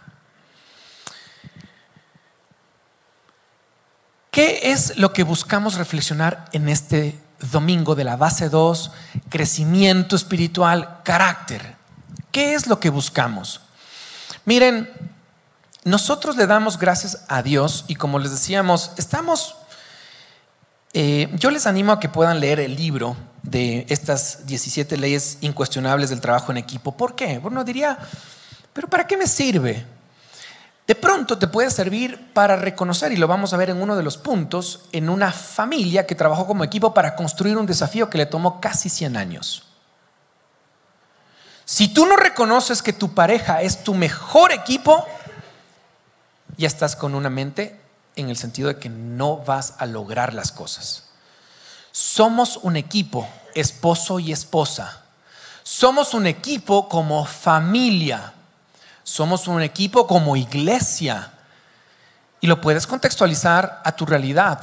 ¿Qué 4.32 4.72
es 4.72 4.98
lo 4.98 5.14
que 5.14 5.22
buscamos 5.22 5.76
reflexionar 5.76 6.46
en 6.52 6.68
este 6.68 7.20
domingo 7.52 7.94
de 7.94 8.04
la 8.04 8.16
base 8.16 8.50
2, 8.50 8.92
crecimiento 9.30 10.16
espiritual, 10.16 11.02
carácter? 11.04 11.76
¿Qué 12.32 12.56
es 12.56 12.66
lo 12.66 12.80
que 12.80 12.90
buscamos? 12.90 13.62
Miren, 14.46 14.90
nosotros 15.84 16.38
le 16.38 16.48
damos 16.48 16.80
gracias 16.80 17.20
a 17.28 17.44
Dios 17.44 17.86
y 17.88 17.94
como 17.94 18.18
les 18.18 18.32
decíamos, 18.32 18.94
estamos 18.98 19.58
eh, 20.94 21.30
yo 21.34 21.52
les 21.52 21.68
animo 21.68 21.94
a 21.94 22.00
que 22.00 22.10
puedan 22.10 22.40
leer 22.40 22.60
el 22.60 22.76
libro 22.76 23.16
de 23.44 23.86
estas 23.90 24.46
17 24.46 24.98
leyes 24.98 25.38
incuestionables 25.42 26.10
del 26.10 26.22
trabajo 26.22 26.52
en 26.52 26.58
equipo. 26.58 26.96
¿Por 26.98 27.16
qué? 27.16 27.40
Bueno, 27.40 27.64
diría, 27.64 27.98
pero 28.74 28.88
¿para 28.90 29.08
qué 29.08 29.18
me 29.18 29.28
sirve? 29.28 29.86
De 30.88 30.96
pronto 30.96 31.38
te 31.38 31.48
puede 31.48 31.70
servir 31.70 32.34
para 32.34 32.58
reconocer, 32.58 33.12
y 33.12 33.18
lo 33.18 33.28
vamos 33.28 33.54
a 33.54 33.58
ver 33.58 33.70
en 33.70 33.82
uno 33.82 33.96
de 33.96 34.04
los 34.04 34.18
puntos, 34.18 34.90
en 34.92 35.10
una 35.10 35.32
familia 35.32 36.06
que 36.06 36.16
trabajó 36.16 36.46
como 36.46 36.64
equipo 36.64 36.94
para 36.94 37.16
construir 37.16 37.58
un 37.58 37.66
desafío 37.66 38.10
que 38.10 38.18
le 38.18 38.26
tomó 38.26 38.60
casi 38.60 38.90
100 38.90 39.16
años. 39.16 39.64
Si 41.64 41.88
tú 41.88 42.06
no 42.06 42.18
reconoces 42.18 42.82
que 42.82 42.92
tu 42.92 43.14
pareja 43.14 43.62
es 43.62 43.84
tu 43.84 43.94
mejor 43.94 44.52
equipo, 44.52 45.06
ya 46.58 46.68
estás 46.68 46.98
con 46.98 47.16
una 47.16 47.30
mente 47.30 47.81
en 48.16 48.30
el 48.30 48.38
sentido 48.38 48.68
de 48.68 48.78
que 48.78 48.90
no 48.90 49.38
vas 49.38 49.76
a 49.78 49.86
lograr 49.86 50.34
las 50.34 50.52
cosas. 50.52 51.10
Somos 51.92 52.58
un 52.58 52.78
equipo, 52.78 53.28
esposo 53.56 54.20
y 54.20 54.32
esposa. 54.32 55.02
Somos 55.64 56.14
un 56.14 56.28
equipo 56.28 56.88
como 56.88 57.26
familia. 57.26 58.34
Somos 59.04 59.48
un 59.48 59.62
equipo 59.62 60.08
como 60.08 60.36
iglesia. 60.36 61.32
Y 62.40 62.48
lo 62.48 62.62
puedes 62.62 62.88
contextualizar 62.88 63.82
a 63.84 63.92
tu 63.92 64.06
realidad. 64.06 64.60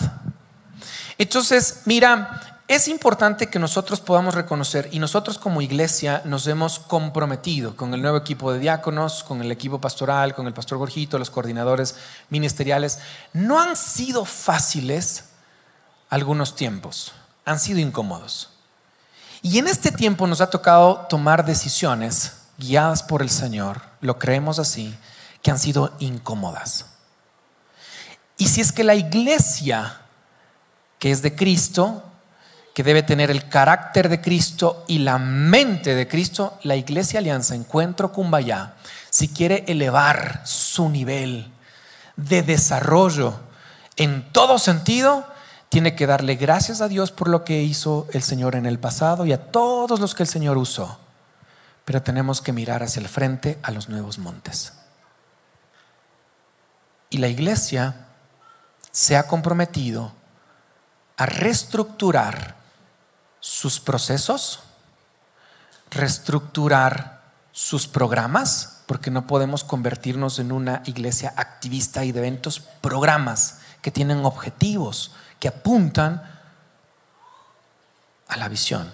Entonces, 1.18 1.82
mira, 1.84 2.47
es 2.68 2.86
importante 2.86 3.48
que 3.48 3.58
nosotros 3.58 3.98
podamos 3.98 4.34
reconocer, 4.34 4.90
y 4.92 4.98
nosotros 4.98 5.38
como 5.38 5.62
iglesia 5.62 6.20
nos 6.26 6.46
hemos 6.46 6.78
comprometido 6.78 7.74
con 7.74 7.94
el 7.94 8.02
nuevo 8.02 8.18
equipo 8.18 8.52
de 8.52 8.58
diáconos, 8.58 9.24
con 9.24 9.40
el 9.40 9.50
equipo 9.50 9.80
pastoral, 9.80 10.34
con 10.34 10.46
el 10.46 10.52
pastor 10.52 10.76
Gorjito, 10.76 11.18
los 11.18 11.30
coordinadores 11.30 11.96
ministeriales, 12.28 12.98
no 13.32 13.58
han 13.58 13.74
sido 13.74 14.26
fáciles 14.26 15.24
algunos 16.10 16.54
tiempos, 16.54 17.12
han 17.46 17.58
sido 17.58 17.78
incómodos. 17.78 18.50
Y 19.40 19.58
en 19.58 19.66
este 19.66 19.90
tiempo 19.90 20.26
nos 20.26 20.42
ha 20.42 20.50
tocado 20.50 21.06
tomar 21.08 21.46
decisiones 21.46 22.34
guiadas 22.58 23.02
por 23.02 23.22
el 23.22 23.30
Señor, 23.30 23.80
lo 24.02 24.18
creemos 24.18 24.58
así, 24.58 24.94
que 25.42 25.50
han 25.50 25.58
sido 25.58 25.94
incómodas. 26.00 26.84
Y 28.36 28.48
si 28.48 28.60
es 28.60 28.72
que 28.72 28.84
la 28.84 28.94
iglesia 28.94 30.02
que 30.98 31.10
es 31.10 31.22
de 31.22 31.34
Cristo 31.34 32.02
que 32.78 32.84
debe 32.84 33.02
tener 33.02 33.28
el 33.32 33.48
carácter 33.48 34.08
de 34.08 34.20
Cristo 34.20 34.84
y 34.86 35.00
la 35.00 35.18
mente 35.18 35.96
de 35.96 36.06
Cristo, 36.06 36.60
la 36.62 36.76
Iglesia 36.76 37.18
Alianza 37.18 37.56
Encuentro 37.56 38.12
Cumbayá, 38.12 38.74
si 39.10 39.26
quiere 39.26 39.64
elevar 39.66 40.42
su 40.44 40.88
nivel 40.88 41.50
de 42.14 42.44
desarrollo 42.44 43.34
en 43.96 44.30
todo 44.30 44.60
sentido, 44.60 45.26
tiene 45.70 45.96
que 45.96 46.06
darle 46.06 46.36
gracias 46.36 46.80
a 46.80 46.86
Dios 46.86 47.10
por 47.10 47.26
lo 47.26 47.44
que 47.44 47.64
hizo 47.64 48.06
el 48.12 48.22
Señor 48.22 48.54
en 48.54 48.64
el 48.64 48.78
pasado 48.78 49.26
y 49.26 49.32
a 49.32 49.50
todos 49.50 49.98
los 49.98 50.14
que 50.14 50.22
el 50.22 50.28
Señor 50.28 50.56
usó. 50.56 51.00
Pero 51.84 52.00
tenemos 52.00 52.40
que 52.40 52.52
mirar 52.52 52.84
hacia 52.84 53.00
el 53.00 53.08
frente 53.08 53.58
a 53.64 53.72
los 53.72 53.88
nuevos 53.88 54.20
montes. 54.20 54.72
Y 57.10 57.18
la 57.18 57.26
iglesia 57.26 58.06
se 58.92 59.16
ha 59.16 59.26
comprometido 59.26 60.12
a 61.16 61.26
reestructurar 61.26 62.57
sus 63.40 63.80
procesos, 63.80 64.60
reestructurar 65.90 67.22
sus 67.52 67.86
programas, 67.86 68.82
porque 68.86 69.10
no 69.10 69.26
podemos 69.26 69.64
convertirnos 69.64 70.38
en 70.38 70.52
una 70.52 70.82
iglesia 70.86 71.34
activista 71.36 72.04
y 72.04 72.12
de 72.12 72.20
eventos, 72.20 72.60
programas 72.60 73.58
que 73.82 73.90
tienen 73.90 74.24
objetivos, 74.24 75.12
que 75.40 75.48
apuntan 75.48 76.22
a 78.28 78.36
la 78.36 78.48
visión. 78.48 78.92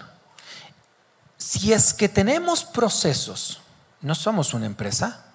Si 1.37 1.73
es 1.73 1.93
que 1.93 2.09
tenemos 2.09 2.63
procesos 2.63 3.59
no 4.05 4.13
somos 4.13 4.53
una 4.53 4.67
empresa, 4.67 5.25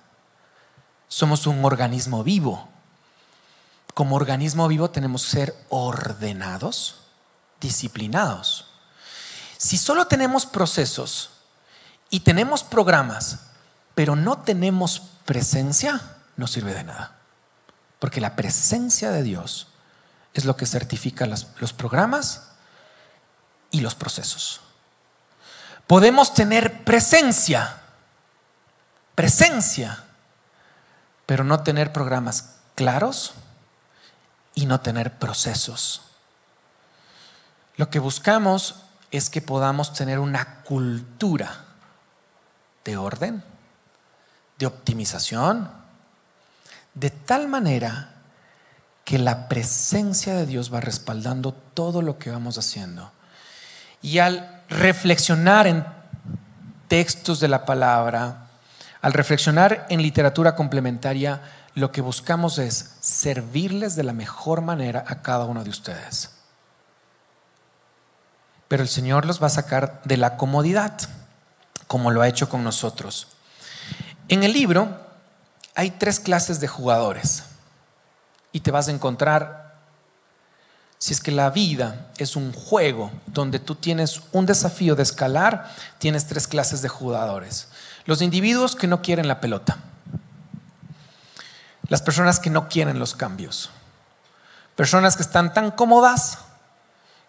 somos 1.09 1.49
un 1.49 1.65
organismo 1.65 2.23
vivo. 2.23 2.69
Como 3.95 4.15
organismo 4.15 4.69
vivo 4.69 4.91
tenemos 4.91 5.25
que 5.25 5.31
ser 5.31 5.67
ordenados, 5.71 7.01
disciplinados. 7.61 8.70
Si 9.61 9.77
solo 9.77 10.07
tenemos 10.07 10.47
procesos 10.47 11.33
y 12.09 12.21
tenemos 12.21 12.65
programas, 12.65 13.41
pero 13.95 14.17
no 14.17 14.39
tenemos 14.39 15.03
presencia, 15.27 16.01
no 16.39 16.47
sirve 16.47 16.73
de 16.73 16.83
nada. 16.83 17.19
Porque 17.99 18.23
la 18.23 18.37
presencia 18.37 19.11
de 19.11 19.23
Dios 19.23 19.67
es 20.33 20.47
lo 20.47 20.57
que 20.57 20.65
certifica 20.65 21.27
los, 21.27 21.45
programas 21.75 22.53
y 23.71 23.83
los 23.83 23.95
procesos. 23.95 24.63
Podemos 25.87 26.33
tener 26.33 26.83
presencia, 26.85 27.83
presencia, 29.15 30.05
pero 31.27 31.45
no 31.45 31.63
tener 31.63 31.93
programas 31.93 32.55
claros 32.77 33.35
y 34.55 34.65
no 34.65 34.81
tener 34.81 35.19
procesos. 35.19 36.01
Lo 37.77 37.91
que 37.91 37.99
buscamos 37.99 38.87
es 39.11 39.31
que 39.31 39.43
podamos 39.43 39.93
tener 39.93 40.19
una 40.19 40.63
cultura 40.63 41.65
de 42.85 42.97
orden, 42.97 43.43
de 44.59 44.67
optimización, 44.67 45.71
de 46.95 47.11
tal 47.11 47.49
manera 47.49 48.15
que 49.05 49.19
la 49.19 49.49
presencia 49.49 50.35
de 50.35 50.47
Dios 50.47 50.73
va 50.73 50.81
respaldando 50.81 51.53
todo 51.53 52.03
lo 52.03 52.19
que 52.19 52.31
vamos 52.31 52.59
haciendo. 52.59 53.11
Y 54.03 54.19
al 54.19 54.63
reflexionar 54.69 55.67
en 55.67 55.85
textos 56.89 57.41
de 57.41 57.49
la 57.49 57.65
palabra, 57.65 58.47
al 59.03 59.13
reflexionar 59.13 59.87
en 59.89 60.03
literatura 60.03 60.55
complementaria, 60.55 61.43
lo 61.75 61.91
que 61.93 62.01
buscamos 62.01 62.59
es 62.59 62.97
servirles 63.01 63.97
de 63.97 64.05
la 64.05 64.13
mejor 64.13 64.61
manera 64.61 65.05
a 65.07 65.23
cada 65.23 65.45
uno 65.45 65.65
de 65.65 65.71
ustedes. 65.71 66.31
Pero 68.71 68.85
el 68.85 68.89
Señor 68.89 69.27
los 69.27 69.43
va 69.43 69.49
a 69.49 69.51
sacar 69.51 70.01
de 70.05 70.17
la 70.17 70.37
comodidad, 70.37 70.97
como 71.89 72.13
lo 72.13 72.23
ha 72.23 72.29
hecho 72.29 72.49
con 72.49 72.63
nosotros. 72.63 73.27
En 74.29 74.45
el 74.45 74.53
libro 74.53 74.97
hay 75.75 75.91
tres 75.91 76.21
clases 76.21 76.61
de 76.61 76.69
jugadores 76.69 77.43
y 78.53 78.61
te 78.61 78.71
vas 78.71 78.87
a 78.87 78.93
encontrar, 78.93 79.75
si 80.99 81.13
es 81.13 81.21
que 81.21 81.33
la 81.33 81.51
vida 81.51 82.13
es 82.17 82.37
un 82.37 82.53
juego 82.53 83.11
donde 83.27 83.59
tú 83.59 83.75
tienes 83.75 84.21
un 84.31 84.47
desafío 84.47 84.95
de 84.95 85.03
escalar, 85.03 85.75
tienes 85.99 86.29
tres 86.29 86.47
clases 86.47 86.81
de 86.81 86.89
jugadores. 86.89 87.67
Los 88.05 88.23
individuos 88.23 88.77
que 88.77 88.87
no 88.87 89.03
quieren 89.03 89.27
la 89.27 89.41
pelota, 89.41 89.79
las 91.89 92.03
personas 92.03 92.39
que 92.39 92.51
no 92.51 92.69
quieren 92.69 93.01
los 93.01 93.17
cambios, 93.17 93.71
personas 94.77 95.17
que 95.17 95.25
están 95.25 95.53
tan 95.53 95.73
cómodas 95.73 96.39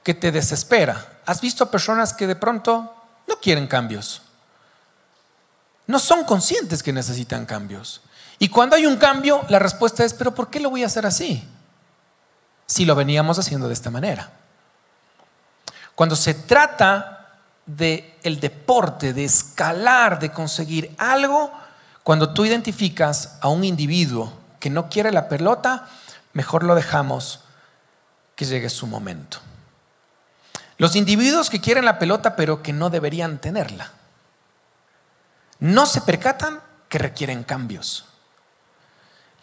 que 0.04 0.14
te 0.14 0.32
desespera. 0.32 1.20
¿Has 1.26 1.42
visto 1.42 1.70
personas 1.70 2.14
que 2.14 2.28
de 2.28 2.36
pronto 2.36 2.94
no 3.28 3.40
quieren 3.40 3.68
cambios? 3.68 4.22
No 5.88 6.00
son 6.00 6.24
conscientes 6.24 6.82
que 6.82 6.94
necesitan 6.94 7.46
cambios. 7.46 8.02
Y 8.40 8.50
cuando 8.50 8.76
hay 8.76 8.86
un 8.86 8.98
cambio, 8.98 9.44
la 9.50 9.60
respuesta 9.60 10.04
es, 10.04 10.14
pero 10.14 10.34
¿por 10.34 10.50
qué 10.50 10.60
lo 10.60 10.70
voy 10.70 10.84
a 10.84 10.88
hacer 10.88 11.06
así? 11.06 11.48
Si 12.66 12.86
lo 12.86 12.96
veníamos 12.96 13.38
haciendo 13.38 13.68
de 13.68 13.74
esta 13.74 13.92
manera. 13.92 14.32
Cuando 15.96 16.16
se 16.16 16.34
trata 16.34 17.40
de 17.66 18.18
el 18.24 18.40
deporte, 18.40 19.14
de 19.14 19.26
escalar, 19.26 20.20
de 20.20 20.32
conseguir 20.32 20.96
algo, 20.98 21.52
cuando 22.04 22.34
tú 22.34 22.46
identificas 22.46 23.38
a 23.42 23.50
un 23.50 23.64
individuo 23.64 24.34
que 24.60 24.70
no 24.70 24.90
quiere 24.90 25.12
la 25.12 25.30
pelota, 25.30 25.88
mejor 26.34 26.64
lo 26.64 26.74
dejamos 26.76 27.42
que 28.36 28.46
llegue 28.46 28.70
su 28.70 28.88
momento. 28.88 29.40
Los 30.82 30.96
individuos 30.96 31.52
que 31.52 31.62
quieren 31.62 31.86
la 31.86 32.00
pelota 32.00 32.36
pero 32.36 32.64
que 32.64 32.74
no 32.74 32.90
deberían 32.90 33.38
tenerla, 33.38 33.92
no 35.60 35.86
se 35.86 36.02
percatan 36.02 36.60
que 36.90 36.98
requieren 36.98 37.44
cambios. 37.44 38.06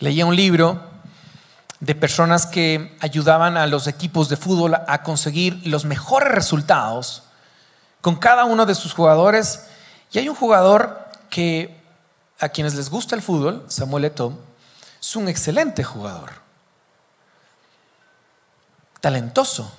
Leía 0.00 0.26
un 0.26 0.34
libro 0.34 0.82
de 1.78 1.94
personas 1.94 2.44
que 2.44 2.96
ayudaban 2.98 3.56
a 3.56 3.68
los 3.68 3.86
equipos 3.86 4.28
de 4.28 4.36
fútbol 4.36 4.74
a 4.74 5.02
conseguir 5.04 5.64
los 5.64 5.84
mejores 5.84 6.32
resultados 6.32 7.22
con 8.00 8.16
cada 8.16 8.44
uno 8.44 8.66
de 8.66 8.74
sus 8.74 8.92
jugadores. 8.92 9.68
Y 10.10 10.18
hay 10.18 10.28
un 10.28 10.34
jugador 10.34 11.08
que 11.30 11.80
a 12.40 12.48
quienes 12.48 12.74
les 12.74 12.90
gusta 12.90 13.14
el 13.14 13.22
fútbol, 13.22 13.64
Samuel 13.68 14.06
Eto'o, 14.06 14.36
es 15.00 15.14
un 15.14 15.28
excelente 15.28 15.84
jugador, 15.84 16.32
talentoso. 19.00 19.72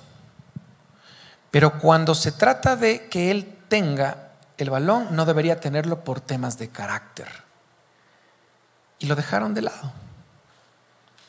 Pero 1.50 1.78
cuando 1.78 2.14
se 2.14 2.32
trata 2.32 2.76
de 2.76 3.08
que 3.08 3.30
él 3.30 3.56
tenga 3.68 4.32
el 4.56 4.70
balón, 4.70 5.08
no 5.10 5.24
debería 5.24 5.60
tenerlo 5.60 6.04
por 6.04 6.20
temas 6.20 6.58
de 6.58 6.68
carácter. 6.68 7.28
Y 8.98 9.06
lo 9.06 9.16
dejaron 9.16 9.54
de 9.54 9.62
lado 9.62 9.92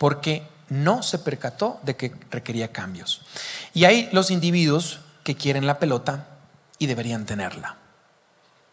porque 0.01 0.47
no 0.67 1.03
se 1.03 1.19
percató 1.19 1.79
de 1.83 1.95
que 1.95 2.15
requería 2.31 2.71
cambios. 2.71 3.21
Y 3.71 3.85
hay 3.85 4.09
los 4.11 4.31
individuos 4.31 5.01
que 5.23 5.35
quieren 5.35 5.67
la 5.67 5.77
pelota 5.77 6.25
y 6.79 6.87
deberían 6.87 7.27
tenerla. 7.27 7.75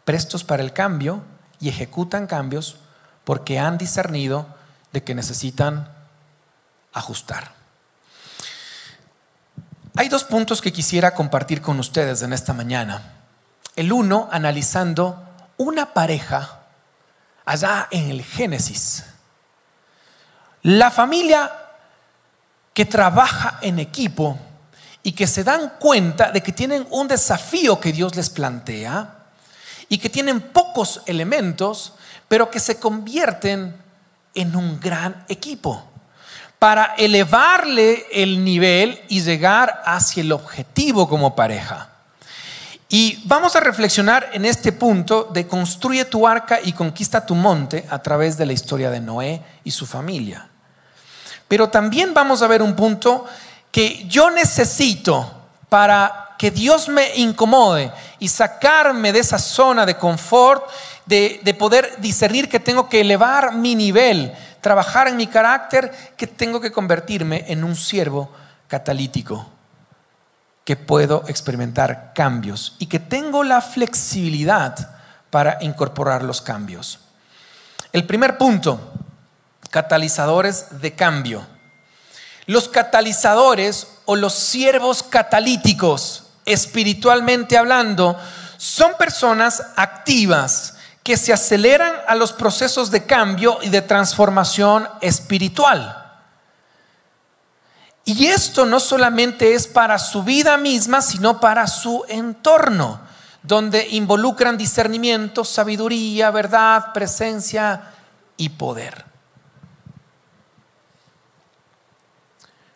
Prestos 0.07 0.43
para 0.43 0.63
el 0.63 0.73
cambio 0.73 1.23
y 1.61 1.69
ejecutan 1.69 2.27
cambios 2.27 2.79
porque 3.25 3.59
han 3.59 3.77
discernido 3.77 4.47
de 4.95 5.05
que 5.05 5.15
necesitan 5.15 5.93
ajustar. 6.95 7.58
Hay 9.99 10.09
dos 10.09 10.23
puntos 10.23 10.63
que 10.63 10.73
quisiera 10.73 11.13
compartir 11.13 11.61
con 11.61 11.81
ustedes 11.81 12.23
en 12.23 12.33
esta 12.33 12.53
mañana. 12.53 13.03
El 13.75 13.91
uno, 13.91 14.29
analizando 14.31 15.21
una 15.57 15.93
pareja 15.93 16.61
allá 17.45 17.89
en 17.91 18.09
el 18.09 18.23
Génesis 18.23 19.03
la 20.63 20.93
familia 20.93 21.51
que 22.73 22.85
trabaja 22.85 23.59
en 23.61 23.81
equipo 23.81 24.39
y 25.03 25.11
que 25.11 25.27
se 25.27 25.43
dan 25.43 25.73
cuenta 25.81 26.31
de 26.31 26.45
que 26.45 26.53
tienen 26.53 26.87
un 26.91 27.09
desafío 27.09 27.81
que 27.81 27.93
Dios 27.93 28.15
les 28.15 28.31
plantea 28.31 29.17
y 29.89 29.99
que 29.99 30.11
tienen 30.11 30.41
pocos 30.41 31.03
elementos, 31.07 31.95
pero 32.29 32.53
que 32.53 32.61
se 32.61 32.79
convierten 32.79 33.75
en 34.33 34.55
un 34.55 34.79
gran 34.79 35.25
equipo 35.29 35.88
para 36.59 36.94
elevarle 36.97 38.07
el 38.12 38.44
nivel 38.44 39.01
y 39.09 39.23
llegar 39.23 39.83
hacia 39.85 40.23
el 40.23 40.33
objetivo 40.33 41.09
como 41.09 41.37
pareja. 41.37 41.90
Y 42.88 43.23
vamos 43.25 43.55
a 43.55 43.61
reflexionar 43.61 44.31
en 44.33 44.44
este 44.44 44.73
punto 44.73 45.29
de 45.33 45.47
construye 45.47 46.07
tu 46.07 46.27
arca 46.27 46.59
y 46.62 46.73
conquista 46.73 47.25
tu 47.25 47.35
monte 47.35 47.87
a 47.90 47.99
través 47.99 48.38
de 48.38 48.47
la 48.47 48.55
historia 48.55 48.90
de 48.90 49.01
Noé 49.01 49.42
y 49.62 49.71
su 49.71 49.87
familia. 49.87 50.49
Pero 51.47 51.68
también 51.68 52.14
vamos 52.14 52.40
a 52.40 52.47
ver 52.47 52.62
un 52.62 52.75
punto 52.75 53.27
que 53.71 54.07
yo 54.09 54.31
necesito 54.31 55.31
para 55.68 56.35
que 56.38 56.51
Dios 56.51 56.88
me 56.88 57.16
incomode 57.16 57.92
y 58.18 58.29
sacarme 58.29 59.12
de 59.12 59.18
esa 59.18 59.38
zona 59.38 59.85
de 59.85 59.97
confort, 59.97 60.64
de, 61.05 61.40
de, 61.42 61.55
poder 61.55 61.97
discernir 61.99 62.49
que 62.49 62.61
tengo 62.61 62.88
que 62.88 63.01
elevar 63.01 63.55
mi 63.55 63.75
nivel, 63.75 64.33
trabajar 64.68 65.09
en 65.09 65.16
mi 65.16 65.26
carácter, 65.28 66.12
que 66.14 66.26
tengo 66.26 66.61
que 66.61 66.70
convertirme 66.70 67.46
en 67.48 67.64
un 67.64 67.74
siervo 67.74 68.31
catalítico 68.66 69.48
que 70.62 70.76
puedo 70.76 71.24
experimentar 71.26 72.12
cambios 72.14 72.76
y 72.78 72.85
que 72.85 72.98
tengo 72.98 73.44
la 73.44 73.62
flexibilidad 73.62 74.90
para 75.31 75.57
incorporar 75.62 76.22
los 76.22 76.42
cambios. 76.42 76.98
El 77.94 78.04
primer 78.04 78.37
punto, 78.37 78.92
catalizadores 79.70 80.83
de 80.83 80.94
cambio. 80.94 81.46
Los 82.44 82.68
catalizadores 82.68 83.87
o 84.04 84.16
los 84.16 84.35
siervos 84.35 85.02
catalíticos, 85.02 86.24
espiritualmente 86.44 87.57
hablando, 87.57 88.20
son 88.59 88.92
personas 88.98 89.62
activas 89.76 90.74
que 91.09 91.16
se 91.16 91.33
aceleran 91.33 91.94
a 92.07 92.14
los 92.14 92.35
procesos 92.35 92.90
de 92.90 93.07
cambio 93.07 93.61
y 93.62 93.71
de 93.71 93.81
transformación 93.81 94.87
espiritual. 95.01 96.21
Y 98.05 98.27
esto 98.27 98.66
no 98.66 98.79
solamente 98.79 99.55
es 99.55 99.66
para 99.66 99.99
su 99.99 100.23
vida 100.23 100.59
misma, 100.59 101.01
sino 101.01 101.40
para 101.40 101.66
su 101.66 102.05
entorno, 102.09 103.01
donde 103.42 103.88
involucran 103.88 104.59
discernimiento, 104.59 105.47
sabiduría, 105.47 106.31
verdad, 106.31 106.92
presencia 106.92 107.85
y 108.37 108.51
poder. 108.51 109.07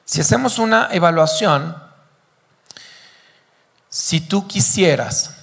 Si 0.06 0.22
hacemos 0.22 0.58
una 0.58 0.88
evaluación, 0.90 1.76
si 3.90 4.22
tú 4.22 4.48
quisieras 4.48 5.34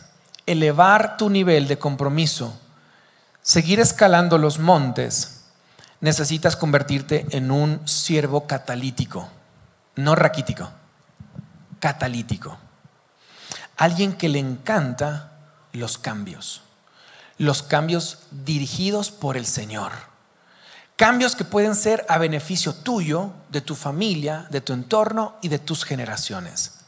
elevar 0.48 1.18
tu 1.18 1.30
nivel 1.30 1.68
de 1.68 1.78
compromiso 1.78 2.60
seguir 3.42 3.80
escalando 3.80 4.38
los 4.38 4.60
montes, 4.60 5.42
necesitas 6.02 6.56
convertirte 6.56 7.26
en 7.32 7.52
un 7.52 7.88
siervo 7.88 8.48
catalítico, 8.48 9.30
no 9.96 10.16
raquítico, 10.16 10.70
catalítico. 11.80 12.58
Alguien 13.78 14.14
que 14.14 14.30
le 14.30 14.40
encanta 14.40 15.32
los 15.74 15.98
cambios, 15.98 16.62
los 17.38 17.64
cambios 17.64 18.20
dirigidos 18.32 19.12
por 19.12 19.38
el 19.38 19.46
Señor. 19.46 19.92
Cambios 20.96 21.36
que 21.36 21.46
pueden 21.46 21.76
ser 21.76 22.06
a 22.10 22.18
beneficio 22.18 22.74
tuyo, 22.74 23.32
de 23.50 23.62
tu 23.62 23.76
familia, 23.76 24.48
de 24.50 24.60
tu 24.60 24.74
entorno 24.74 25.38
y 25.42 25.48
de 25.48 25.60
tus 25.60 25.86
generaciones. 25.86 26.79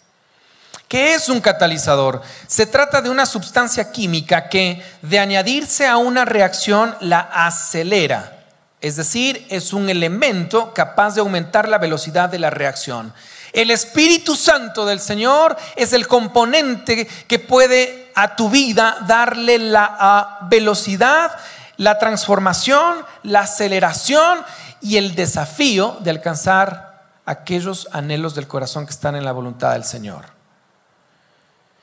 ¿Qué 0.91 1.13
es 1.13 1.29
un 1.29 1.39
catalizador? 1.39 2.21
Se 2.47 2.65
trata 2.65 3.01
de 3.01 3.09
una 3.09 3.25
sustancia 3.25 3.93
química 3.93 4.49
que 4.49 4.83
de 5.01 5.19
añadirse 5.19 5.87
a 5.87 5.95
una 5.95 6.25
reacción 6.25 6.97
la 6.99 7.21
acelera. 7.21 8.43
Es 8.81 8.97
decir, 8.97 9.47
es 9.49 9.71
un 9.71 9.87
elemento 9.87 10.73
capaz 10.73 11.15
de 11.15 11.21
aumentar 11.21 11.69
la 11.69 11.77
velocidad 11.77 12.27
de 12.27 12.39
la 12.39 12.49
reacción. 12.49 13.13
El 13.53 13.71
Espíritu 13.71 14.35
Santo 14.35 14.85
del 14.85 14.99
Señor 14.99 15.55
es 15.77 15.93
el 15.93 16.07
componente 16.09 17.07
que 17.07 17.39
puede 17.39 18.11
a 18.13 18.35
tu 18.35 18.49
vida 18.49 18.97
darle 19.07 19.59
la 19.59 20.39
velocidad, 20.49 21.31
la 21.77 21.99
transformación, 21.99 22.97
la 23.23 23.43
aceleración 23.43 24.39
y 24.81 24.97
el 24.97 25.15
desafío 25.15 25.99
de 26.01 26.09
alcanzar 26.09 27.05
aquellos 27.25 27.87
anhelos 27.93 28.35
del 28.35 28.49
corazón 28.49 28.85
que 28.85 28.91
están 28.91 29.15
en 29.15 29.23
la 29.23 29.31
voluntad 29.31 29.71
del 29.71 29.85
Señor 29.85 30.40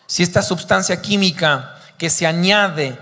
si 0.09 0.23
esta 0.23 0.41
sustancia 0.41 1.03
química 1.03 1.77
que 1.99 2.09
se 2.09 2.27
añade 2.27 2.99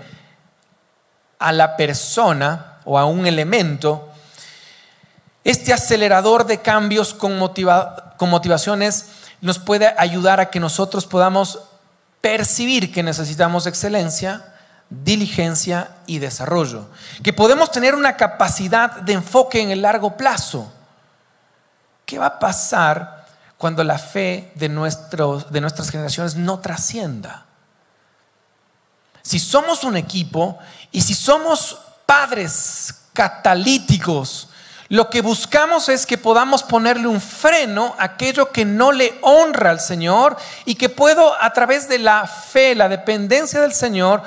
a 1.39 1.53
la 1.53 1.77
persona 1.77 2.79
o 2.83 2.99
a 2.99 3.05
un 3.05 3.25
elemento, 3.25 4.11
este 5.45 5.71
acelerador 5.71 6.45
de 6.45 6.61
cambios 6.61 7.13
con, 7.13 7.37
motivaciones 7.39 9.05
nos 9.39 9.57
puede 9.57 9.95
ayudar 9.97 10.41
a 10.41 10.49
que 10.49 10.59
nosotros 10.59 11.05
podamos 11.05 11.61
percibir 12.19 12.91
que 12.91 13.03
necesitamos 13.03 13.67
excelencia, 13.67 14.53
diligencia 14.89 15.91
y 16.07 16.19
desarrollo. 16.19 16.89
Que 17.23 17.31
podemos 17.31 17.71
tener 17.71 17.95
una 17.95 18.17
capacidad 18.17 18.91
de 18.97 19.13
enfoque 19.13 19.61
en 19.61 19.71
el 19.71 19.81
largo 19.81 20.17
plazo. 20.17 20.73
¿Qué 22.05 22.19
va 22.19 22.25
a 22.25 22.39
pasar 22.39 23.16
cuando 23.57 23.83
la 23.83 23.97
fe 23.97 24.51
de, 24.55 24.69
nuestros, 24.69 25.51
de 25.51 25.61
nuestras 25.61 25.89
generaciones 25.89 26.35
no 26.35 26.59
trascienda. 26.59 27.45
Si 29.23 29.39
somos 29.39 29.83
un 29.83 29.97
equipo 29.97 30.57
y 30.91 31.01
si 31.01 31.13
somos 31.13 31.77
padres 32.05 32.93
catalíticos, 33.13 34.49
lo 34.89 35.09
que 35.09 35.21
buscamos 35.21 35.89
es 35.89 36.05
que 36.05 36.17
podamos 36.17 36.63
ponerle 36.63 37.07
un 37.07 37.19
freno 37.19 37.95
a 37.97 38.05
aquello 38.05 38.51
que 38.51 38.63
no 38.63 38.93
le 38.93 39.17
honra 39.21 39.71
al 39.71 39.81
Señor 39.81 40.37
y 40.63 40.75
que 40.75 40.87
puedo 40.87 41.33
a 41.41 41.51
través 41.51 41.89
de 41.89 41.99
la 41.99 42.25
fe, 42.25 42.73
la 42.73 42.87
dependencia 42.87 43.59
del 43.59 43.73
Señor, 43.73 44.23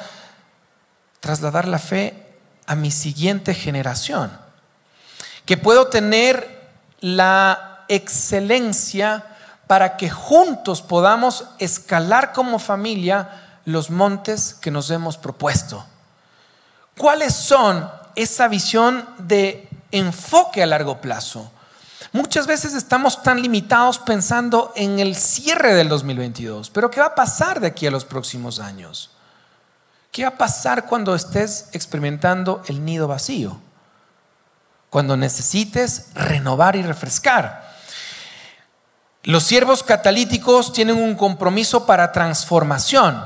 trasladar 1.21 1.67
la 1.67 1.79
fe 1.79 2.27
a 2.67 2.75
mi 2.75 2.91
siguiente 2.91 3.55
generación. 3.55 4.39
Que 5.47 5.57
puedo 5.57 5.87
tener 5.87 6.69
la 7.01 7.70
excelencia 7.91 9.25
para 9.67 9.97
que 9.97 10.09
juntos 10.09 10.81
podamos 10.81 11.45
escalar 11.59 12.33
como 12.33 12.59
familia 12.59 13.61
los 13.65 13.91
montes 13.91 14.55
que 14.55 14.71
nos 14.71 14.91
hemos 14.91 15.19
propuesto. 15.19 15.85
¿Cuáles 16.97 17.35
son 17.35 17.91
esa 18.15 18.49
visión 18.49 19.07
de 19.19 19.69
enfoque 19.91 20.63
a 20.63 20.67
largo 20.67 21.01
plazo? 21.01 21.51
Muchas 22.13 22.47
veces 22.47 22.75
estamos 22.75 23.23
tan 23.23 23.41
limitados 23.41 23.99
pensando 23.99 24.73
en 24.75 24.99
el 24.99 25.15
cierre 25.15 25.75
del 25.75 25.89
2022, 25.89 26.71
pero 26.71 26.91
¿qué 26.91 27.01
va 27.01 27.07
a 27.07 27.15
pasar 27.15 27.61
de 27.61 27.69
aquí 27.69 27.87
a 27.87 27.91
los 27.91 28.05
próximos 28.05 28.59
años? 28.59 29.11
¿Qué 30.11 30.25
va 30.25 30.31
a 30.31 30.39
pasar 30.39 30.87
cuando 30.87 31.15
estés 31.15 31.69
experimentando 31.73 32.63
el 32.67 32.85
nido 32.85 33.07
vacío? 33.07 33.61
Cuando 34.91 35.17
necesites 35.17 36.09
renovar 36.15 36.75
y 36.75 36.83
refrescar. 36.83 37.70
Los 39.23 39.45
siervos 39.45 39.83
catalíticos 39.83 40.73
tienen 40.73 40.97
un 40.97 41.15
compromiso 41.15 41.85
para 41.85 42.11
transformación 42.11 43.23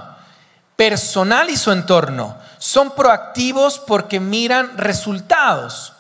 personal 0.75 1.51
y 1.51 1.57
su 1.57 1.71
entorno. 1.71 2.37
Son 2.59 2.91
proactivos 2.91 3.79
porque 3.79 4.19
miran 4.19 4.77
resultados. 4.77 5.93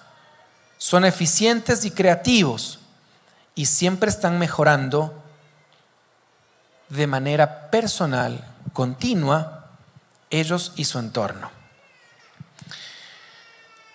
Son 0.78 1.04
eficientes 1.04 1.84
y 1.84 1.92
creativos. 1.92 2.80
Y 3.54 3.66
siempre 3.66 4.10
están 4.10 4.38
mejorando 4.38 5.14
de 6.88 7.06
manera 7.06 7.70
personal, 7.70 8.44
continua, 8.72 9.66
ellos 10.30 10.72
y 10.74 10.86
su 10.86 10.98
entorno. 10.98 11.52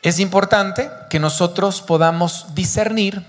Es 0.01 0.19
importante 0.19 0.89
que 1.09 1.19
nosotros 1.19 1.81
podamos 1.81 2.55
discernir 2.55 3.25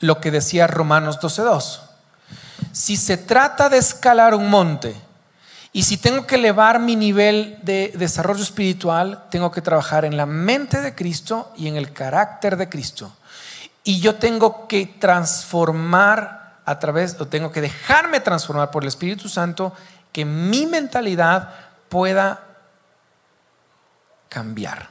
lo 0.00 0.22
que 0.22 0.30
decía 0.30 0.66
Romanos 0.66 1.20
12.2 1.20 1.93
si 2.74 2.96
se 2.96 3.16
trata 3.16 3.68
de 3.68 3.78
escalar 3.78 4.34
un 4.34 4.50
monte 4.50 4.96
y 5.72 5.84
si 5.84 5.96
tengo 5.96 6.26
que 6.26 6.34
elevar 6.34 6.80
mi 6.80 6.96
nivel 6.96 7.56
de 7.62 7.92
desarrollo 7.94 8.42
espiritual, 8.42 9.26
tengo 9.30 9.52
que 9.52 9.62
trabajar 9.62 10.04
en 10.04 10.16
la 10.16 10.26
mente 10.26 10.80
de 10.80 10.92
Cristo 10.92 11.52
y 11.56 11.68
en 11.68 11.76
el 11.76 11.92
carácter 11.92 12.56
de 12.56 12.68
Cristo. 12.68 13.12
Y 13.84 14.00
yo 14.00 14.16
tengo 14.16 14.66
que 14.66 14.86
transformar 14.86 16.58
a 16.64 16.78
través, 16.80 17.16
o 17.20 17.28
tengo 17.28 17.52
que 17.52 17.60
dejarme 17.60 18.18
transformar 18.18 18.72
por 18.72 18.82
el 18.82 18.88
Espíritu 18.88 19.28
Santo, 19.28 19.72
que 20.10 20.24
mi 20.24 20.66
mentalidad 20.66 21.50
pueda 21.88 22.40
cambiar. 24.28 24.88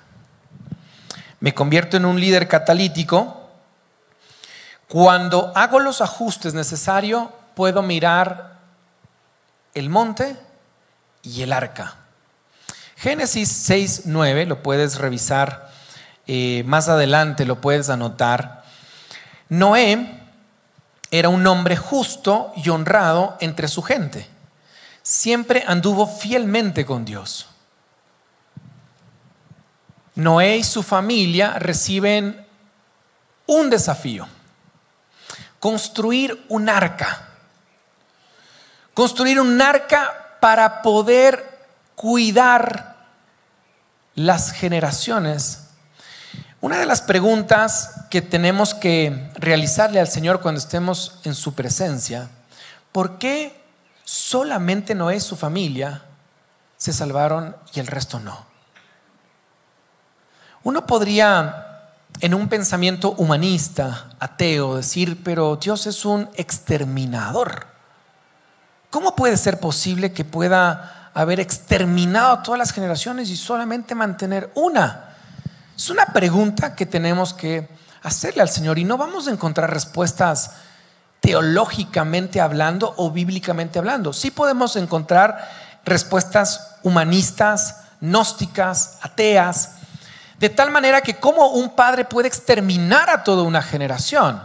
Me 1.42 1.54
convierto 1.54 1.98
en 1.98 2.06
un 2.06 2.18
líder 2.18 2.48
catalítico 2.48 3.50
cuando 4.88 5.52
hago 5.54 5.82
los 5.82 6.00
ajustes 6.00 6.54
necesarios 6.54 7.28
puedo 7.56 7.82
mirar 7.82 8.60
el 9.74 9.90
monte 9.90 10.36
y 11.22 11.42
el 11.42 11.54
arca. 11.54 11.96
Génesis 12.96 13.50
6, 13.50 14.04
9, 14.06 14.46
lo 14.46 14.64
puedes 14.64 14.98
revisar 14.98 15.72
eh, 16.28 16.64
más 16.66 16.88
adelante, 16.88 17.46
lo 17.46 17.60
puedes 17.60 17.90
anotar. 17.90 18.64
Noé 19.50 20.22
era 21.12 21.30
un 21.30 21.46
hombre 21.46 21.76
justo 21.76 22.54
y 22.56 22.70
honrado 22.70 23.38
entre 23.40 23.68
su 23.68 23.82
gente. 23.82 24.26
Siempre 25.02 25.64
anduvo 25.68 26.08
fielmente 26.08 26.86
con 26.86 27.04
Dios. 27.04 27.48
Noé 30.16 30.58
y 30.58 30.64
su 30.64 30.82
familia 30.82 31.60
reciben 31.60 32.46
un 33.46 33.70
desafío, 33.70 34.28
construir 35.60 36.46
un 36.50 36.70
arca. 36.70 37.33
Construir 38.94 39.40
un 39.40 39.62
arca 39.62 40.38
para 40.40 40.82
poder 40.82 41.54
cuidar 41.96 42.96
las 44.16 44.52
generaciones. 44.52 45.70
Una 46.62 46.78
de 46.78 46.86
las 46.86 47.02
preguntas 47.02 48.06
que 48.10 48.22
tenemos 48.22 48.74
que 48.74 49.32
realizarle 49.36 50.00
al 50.00 50.08
Señor 50.08 50.42
cuando 50.42 50.60
estemos 50.60 51.20
en 51.24 51.36
su 51.36 51.54
presencia, 51.56 52.30
¿por 52.92 53.18
qué 53.18 53.62
solamente 54.04 54.96
Noé 54.96 55.18
y 55.18 55.20
su 55.20 55.36
familia 55.36 56.04
se 56.78 56.94
salvaron 56.94 57.56
y 57.74 57.80
el 57.80 57.88
resto 57.88 58.20
no? 58.20 58.46
Uno 60.64 60.86
podría, 60.86 61.90
en 62.22 62.34
un 62.34 62.48
pensamiento 62.48 63.12
humanista, 63.12 64.10
ateo, 64.20 64.78
decir, 64.78 65.22
pero 65.24 65.58
Dios 65.58 65.88
es 65.88 66.06
un 66.06 66.30
exterminador. 66.36 67.73
¿Cómo 68.94 69.16
puede 69.16 69.38
ser 69.38 69.60
posible 69.60 70.14
que 70.14 70.24
pueda 70.24 71.10
haber 71.16 71.40
exterminado 71.40 72.44
todas 72.44 72.60
las 72.60 72.72
generaciones 72.72 73.28
y 73.32 73.36
solamente 73.36 73.96
mantener 73.96 74.52
una? 74.54 75.16
Es 75.76 75.90
una 75.90 76.06
pregunta 76.06 76.76
que 76.76 76.86
tenemos 76.86 77.34
que 77.34 77.68
hacerle 78.04 78.44
al 78.44 78.50
Señor 78.50 78.78
y 78.78 78.84
no 78.84 78.96
vamos 78.96 79.28
a 79.28 79.32
encontrar 79.32 79.74
respuestas 79.74 80.52
teológicamente 81.22 82.40
hablando 82.40 82.94
o 82.98 83.10
bíblicamente 83.10 83.80
hablando. 83.80 84.14
Sí 84.14 84.30
podemos 84.30 84.76
encontrar 84.76 85.50
respuestas 85.84 86.76
humanistas, 86.84 87.78
gnósticas, 88.00 89.00
ateas, 89.02 89.72
de 90.38 90.50
tal 90.50 90.70
manera 90.70 91.02
que 91.02 91.16
como 91.16 91.48
un 91.48 91.72
padre 91.72 92.06
puede 92.06 92.28
exterminar 92.28 93.10
a 93.10 93.24
toda 93.24 93.42
una 93.42 93.64
generación. 93.64 94.40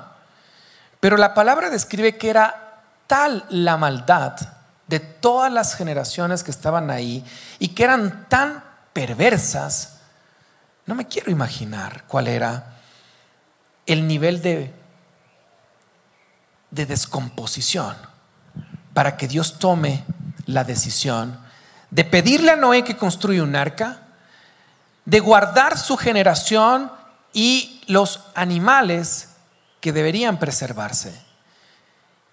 Pero 1.00 1.18
la 1.18 1.34
palabra 1.34 1.68
describe 1.68 2.16
que 2.16 2.30
era 2.30 2.67
tal 3.08 3.44
la 3.48 3.76
maldad 3.76 4.36
de 4.86 5.00
todas 5.00 5.52
las 5.52 5.74
generaciones 5.74 6.44
que 6.44 6.52
estaban 6.52 6.90
ahí 6.90 7.24
y 7.58 7.68
que 7.68 7.82
eran 7.82 8.28
tan 8.28 8.62
perversas, 8.92 9.94
No 10.86 10.94
me 10.94 11.06
quiero 11.06 11.30
imaginar 11.30 12.04
cuál 12.08 12.28
era 12.28 12.78
el 13.84 14.08
nivel 14.08 14.40
de, 14.40 14.72
de 16.70 16.86
descomposición 16.86 17.94
para 18.94 19.16
que 19.18 19.28
Dios 19.28 19.58
tome 19.58 20.04
la 20.46 20.64
decisión 20.64 21.38
de 21.90 22.04
pedirle 22.04 22.52
a 22.52 22.56
Noé 22.56 22.84
que 22.84 22.96
construya 22.96 23.42
un 23.42 23.54
arca, 23.54 23.98
de 25.04 25.20
guardar 25.20 25.78
su 25.78 25.96
generación 25.96 26.90
y 27.32 27.82
los 27.86 28.20
animales 28.34 29.30
que 29.80 29.92
deberían 29.92 30.38
preservarse. 30.38 31.27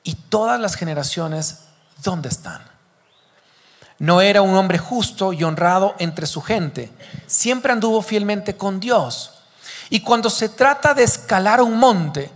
Y 0.05 0.13
todas 0.13 0.59
las 0.61 0.75
generaciones, 0.75 1.61
¿dónde 2.03 2.29
están? 2.29 2.61
No 3.97 4.21
era 4.21 4.43
un 4.43 4.55
hombre 4.55 4.77
justo 4.77 5.33
y 5.33 5.43
honrado 5.43 5.95
entre 5.97 6.27
su 6.27 6.41
gente. 6.41 6.91
Siempre 7.25 7.73
anduvo 7.73 8.01
fielmente 8.01 8.55
con 8.55 8.79
Dios. 8.79 9.31
Y 9.89 10.01
cuando 10.01 10.29
se 10.29 10.47
trata 10.47 10.93
de 10.93 11.03
escalar 11.03 11.59
un 11.59 11.77
monte, 11.77 12.29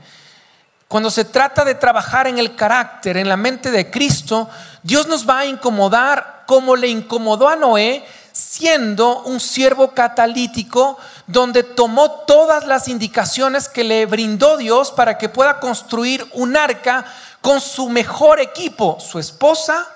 cuando 0.87 1.11
se 1.11 1.25
trata 1.25 1.63
de 1.63 1.75
trabajar 1.75 2.25
en 2.25 2.39
el 2.39 2.55
carácter, 2.55 3.17
en 3.17 3.29
la 3.29 3.37
mente 3.37 3.69
de 3.69 3.91
Cristo, 3.91 4.49
Dios 4.81 5.07
nos 5.07 5.29
va 5.29 5.39
a 5.39 5.45
incomodar 5.45 6.43
como 6.47 6.75
le 6.75 6.87
incomodó 6.87 7.47
a 7.47 7.55
Noé, 7.55 8.03
siendo 8.31 9.21
un 9.23 9.39
siervo 9.39 9.91
catalítico 9.91 10.97
donde 11.27 11.61
tomó 11.61 12.09
todas 12.09 12.65
las 12.65 12.87
indicaciones 12.87 13.67
que 13.69 13.83
le 13.83 14.07
brindó 14.07 14.57
Dios 14.57 14.91
para 14.91 15.19
que 15.19 15.29
pueda 15.29 15.59
construir 15.59 16.25
un 16.33 16.57
arca 16.57 17.05
con 17.41 17.61
su 17.61 17.89
mejor 17.89 18.39
equipo, 18.39 18.99
su 18.99 19.19
esposa, 19.19 19.87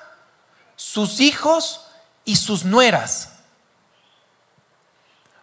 sus 0.75 1.19
hijos 1.19 1.87
y 2.25 2.35
sus 2.35 2.65
nueras. 2.65 3.29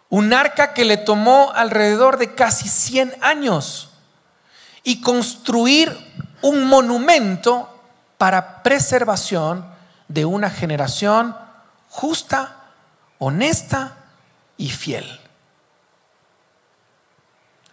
Un 0.09 0.33
arca 0.33 0.73
que 0.73 0.85
le 0.85 0.97
tomó 0.97 1.51
alrededor 1.53 2.17
de 2.17 2.35
casi 2.35 2.67
100 2.67 3.15
años 3.21 3.89
y 4.83 5.01
construir 5.01 5.95
un 6.41 6.65
monumento 6.65 7.69
para 8.17 8.63
preservación 8.63 9.65
de 10.07 10.25
una 10.25 10.49
generación 10.49 11.35
justa, 11.89 12.55
honesta 13.19 13.95
y 14.57 14.69
fiel. 14.69 15.19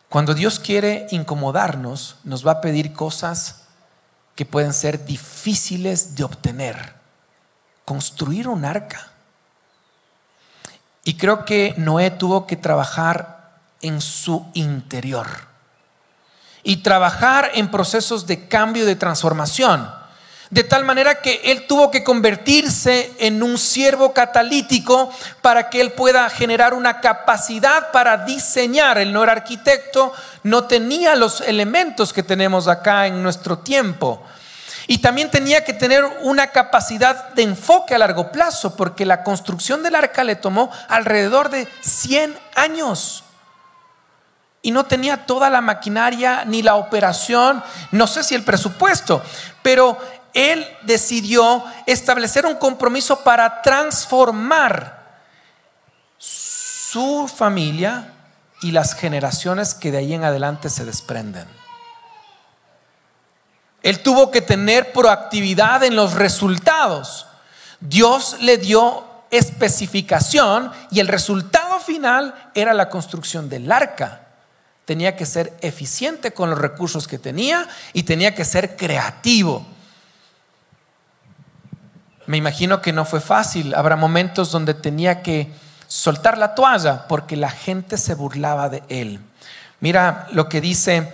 Cuando 0.09 0.35
Dios 0.35 0.59
quiere 0.59 1.07
incomodarnos, 1.11 2.17
nos 2.25 2.47
va 2.47 2.53
a 2.53 2.61
pedir 2.61 2.93
cosas 2.93 3.68
que 4.39 4.47
pueden 4.47 4.73
ser 4.73 5.05
difíciles 5.05 6.15
de 6.15 6.23
obtener. 6.23 6.95
Construir 7.85 8.47
un 8.47 8.65
arca. 8.65 9.09
Y 11.03 11.15
creo 11.15 11.45
que 11.45 11.75
Noé 11.77 12.13
tuvo 12.13 12.47
que 12.47 12.55
trabajar 12.55 13.59
en 13.83 14.01
su 14.01 14.47
interior 14.55 15.27
y 16.63 16.77
trabajar 16.85 17.51
en 17.55 17.69
procesos 17.69 18.29
de 18.29 18.47
cambio 18.47 18.87
de 18.87 18.95
transformación. 18.95 19.93
De 20.51 20.65
tal 20.65 20.85
manera 20.85 21.17
que 21.17 21.43
él 21.45 21.67
tuvo 21.67 21.91
que 21.91 22.03
convertirse 22.03 23.13
en 23.19 23.43
un 23.43 23.59
siervo 23.59 24.15
catalítico 24.15 25.13
para 25.43 25.69
que 25.69 25.81
él 25.81 25.93
pueda 25.93 26.31
generar 26.31 26.73
una 26.73 27.01
capacidad 27.01 27.91
para 27.91 28.25
diseñar. 28.25 28.97
Él 28.97 29.13
no 29.13 29.23
era 29.23 29.33
arquitecto, 29.33 30.13
no 30.45 30.65
tenía 30.65 31.15
los 31.17 31.43
elementos 31.43 32.15
que 32.15 32.23
tenemos 32.23 32.67
acá 32.67 33.07
en 33.07 33.23
nuestro 33.23 33.59
tiempo. 33.59 34.23
Y 34.87 34.99
también 34.99 35.31
tenía 35.31 35.65
que 35.65 35.75
tener 35.75 36.03
una 36.23 36.47
capacidad 36.47 37.29
de 37.35 37.43
enfoque 37.43 37.95
a 37.95 37.99
largo 37.99 38.33
plazo, 38.33 38.75
porque 38.75 39.05
la 39.05 39.23
construcción 39.23 39.83
del 39.83 39.97
arca 39.97 40.25
le 40.25 40.37
tomó 40.37 40.71
alrededor 40.89 41.51
de 41.51 41.69
100 41.83 42.35
años 42.55 43.23
y 44.63 44.71
no 44.71 44.87
tenía 44.87 45.25
toda 45.25 45.51
la 45.51 45.61
maquinaria 45.61 46.45
ni 46.45 46.63
la 46.63 46.75
operación, 46.75 47.63
no 47.93 48.07
sé 48.07 48.25
si 48.25 48.35
el 48.35 48.43
presupuesto, 48.43 49.23
pero 49.63 49.99
él 50.39 50.67
decidió 50.83 51.65
establecer 51.87 52.47
un 52.47 52.55
compromiso 52.55 53.25
para 53.25 53.61
transformar 53.61 55.19
su 56.17 57.29
familia 57.29 58.13
y 58.63 58.71
las 58.71 58.95
generaciones 58.95 59.75
que 59.75 59.91
de 59.91 59.99
ahí 59.99 60.15
en 60.15 60.23
adelante 60.23 60.71
se 60.71 60.85
desprenden. 60.85 61.47
Él 63.83 64.01
tuvo 64.03 64.31
que 64.31 64.41
tener 64.41 64.93
proactividad 64.93 65.83
en 65.83 65.97
los 65.97 66.15
resultados. 66.15 67.27
Dios 67.81 68.37
le 68.41 68.59
dio 68.59 69.05
especificación 69.31 70.73
y 70.91 71.01
el 71.01 71.09
resultado 71.09 71.81
final 71.81 72.51
era 72.55 72.75
la 72.75 72.89
construcción 72.89 73.49
del 73.49 73.71
arca 73.71 74.29
tenía 74.89 75.17
que 75.17 75.27
ser 75.27 75.53
eficiente 75.61 76.33
con 76.33 76.49
los 76.49 76.59
recursos 76.59 77.07
que 77.07 77.19
tenía 77.19 77.69
y 77.93 78.05
tenía 78.05 78.35
que 78.35 78.47
ser 78.47 78.75
creativo. 78.75 79.67
Me 82.29 82.37
imagino 82.37 82.83
que 82.83 82.93
no 82.93 83.07
fue 83.07 83.23
fácil. 83.23 83.75
Habrá 83.75 83.97
momentos 83.97 84.53
donde 84.53 84.75
tenía 84.75 85.23
que 85.23 85.51
soltar 85.87 86.37
la 86.37 86.55
toalla 86.55 87.09
porque 87.09 87.37
la 87.37 87.49
gente 87.49 87.97
se 87.97 88.15
burlaba 88.15 88.69
de 88.69 88.83
él. 88.91 89.19
Mira 89.81 90.27
lo 90.33 90.47
que 90.47 90.61
dice 90.61 91.11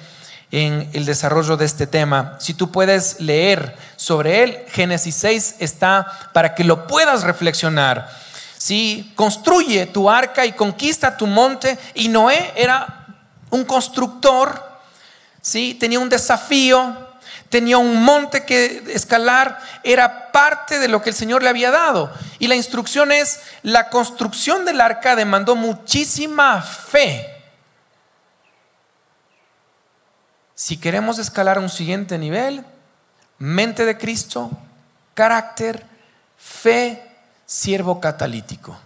en 0.51 0.91
el 0.93 1.05
desarrollo 1.05 1.57
de 1.57 1.67
este 1.67 1.87
tema. 1.87 2.37
Si 2.41 2.53
tú 2.53 2.73
puedes 2.73 3.21
leer 3.21 3.77
sobre 3.95 4.43
él, 4.43 4.59
Génesis 4.73 5.15
6 5.15 5.55
está 5.61 6.31
para 6.33 6.57
que 6.57 6.65
lo 6.65 6.89
puedas 6.89 7.23
reflexionar. 7.23 8.11
Si 8.59 9.13
construye 9.15 9.87
tu 9.87 10.11
arca 10.11 10.45
y 10.45 10.51
conquista 10.51 11.17
tu 11.17 11.29
monte, 11.29 11.79
y 11.95 12.09
Noé 12.09 12.53
era 12.57 13.07
un 13.51 13.65
constructor, 13.65 14.81
¿sí? 15.41 15.75
tenía 15.75 16.01
un 16.01 16.09
desafío, 16.09 17.04
tenía 17.55 17.79
un 17.79 18.03
monte 18.03 18.45
que 18.45 18.83
escalar, 18.89 19.61
era 19.85 20.33
parte 20.33 20.81
de 20.81 20.89
lo 20.89 21.01
que 21.01 21.11
el 21.11 21.15
Señor 21.15 21.41
le 21.41 21.49
había 21.49 21.71
dado. 21.71 22.13
Y 22.41 22.49
la 22.49 22.57
instrucción 22.57 23.13
es, 23.13 23.43
la 23.63 23.91
construcción 23.91 24.65
del 24.65 24.81
arca 24.81 25.15
demandó 25.15 25.55
muchísima 25.55 26.61
fe. 26.61 27.33
Si 30.57 30.79
queremos 30.79 31.21
escalar 31.21 31.59
a 31.59 31.61
un 31.61 31.69
siguiente 31.69 32.19
nivel, 32.19 32.65
mente 33.39 33.85
de 33.85 33.99
Cristo, 33.99 34.51
carácter, 35.15 35.87
fe, 36.37 37.09
siervo 37.47 38.01
catalítico. 38.01 38.77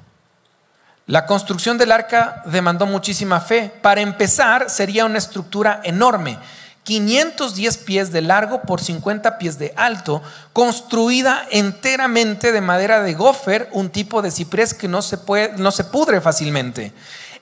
La 1.07 1.25
construcción 1.25 1.79
del 1.79 1.91
arca 1.91 2.43
demandó 2.45 2.85
muchísima 2.85 3.41
fe. 3.41 3.73
Para 3.81 4.03
empezar, 4.03 4.69
sería 4.69 5.07
una 5.07 5.17
estructura 5.17 5.81
enorme, 5.85 6.39
510 6.89 7.77
pies 7.77 8.13
de 8.13 8.23
largo 8.23 8.63
por 8.63 8.81
50 8.81 9.37
pies 9.37 9.59
de 9.59 9.75
alto, 9.77 10.23
construida 10.55 11.47
enteramente 11.51 12.51
de 12.51 12.63
madera 12.63 13.03
de 13.03 13.13
gofer, 13.13 13.69
un 13.73 13.91
tipo 13.91 14.23
de 14.23 14.31
ciprés 14.31 14.73
que 14.73 14.89
no 14.89 15.03
se, 15.03 15.19
puede, 15.19 15.53
no 15.59 15.71
se 15.71 15.85
pudre 15.85 16.23
fácilmente. 16.23 16.95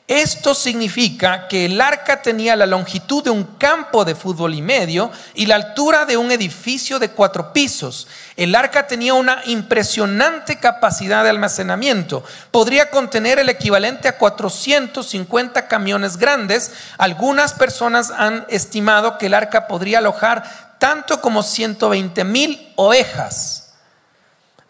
Esto 0.09 0.55
significa 0.55 1.49
que 1.49 1.65
el 1.65 1.81
arca 1.81 2.23
tenía 2.23 2.55
la 2.55 2.67
longitud 2.67 3.25
de 3.25 3.31
un 3.31 3.43
campo 3.43 4.05
de 4.05 4.15
fútbol 4.15 4.55
y 4.55 4.63
medio 4.63 5.11
y 5.35 5.47
la 5.47 5.57
altura 5.57 6.05
de 6.05 6.17
un 6.17 6.31
edificio 6.31 7.01
de 7.01 7.11
cuatro 7.11 7.53
pisos. 7.53 8.07
El 8.37 8.55
arca 8.55 8.87
tenía 8.87 9.15
una 9.15 9.43
impresionante 9.47 10.61
capacidad 10.61 11.25
de 11.25 11.31
almacenamiento. 11.31 12.23
Podría 12.53 12.89
contener 12.91 13.41
el 13.41 13.49
equivalente 13.49 14.07
a 14.07 14.17
450 14.17 15.67
camiones 15.67 16.17
grandes. 16.19 16.71
Algunas 16.99 17.53
personas 17.53 18.13
han 18.13 18.47
estimado 18.49 19.19
que 19.19 19.27
el 19.27 19.35
arca 19.35 19.67
podría 19.67 19.99
alojar 19.99 20.77
tanto 20.79 21.21
como 21.21 21.43
120 21.43 22.23
mil 22.23 22.73
ovejas. 22.77 23.75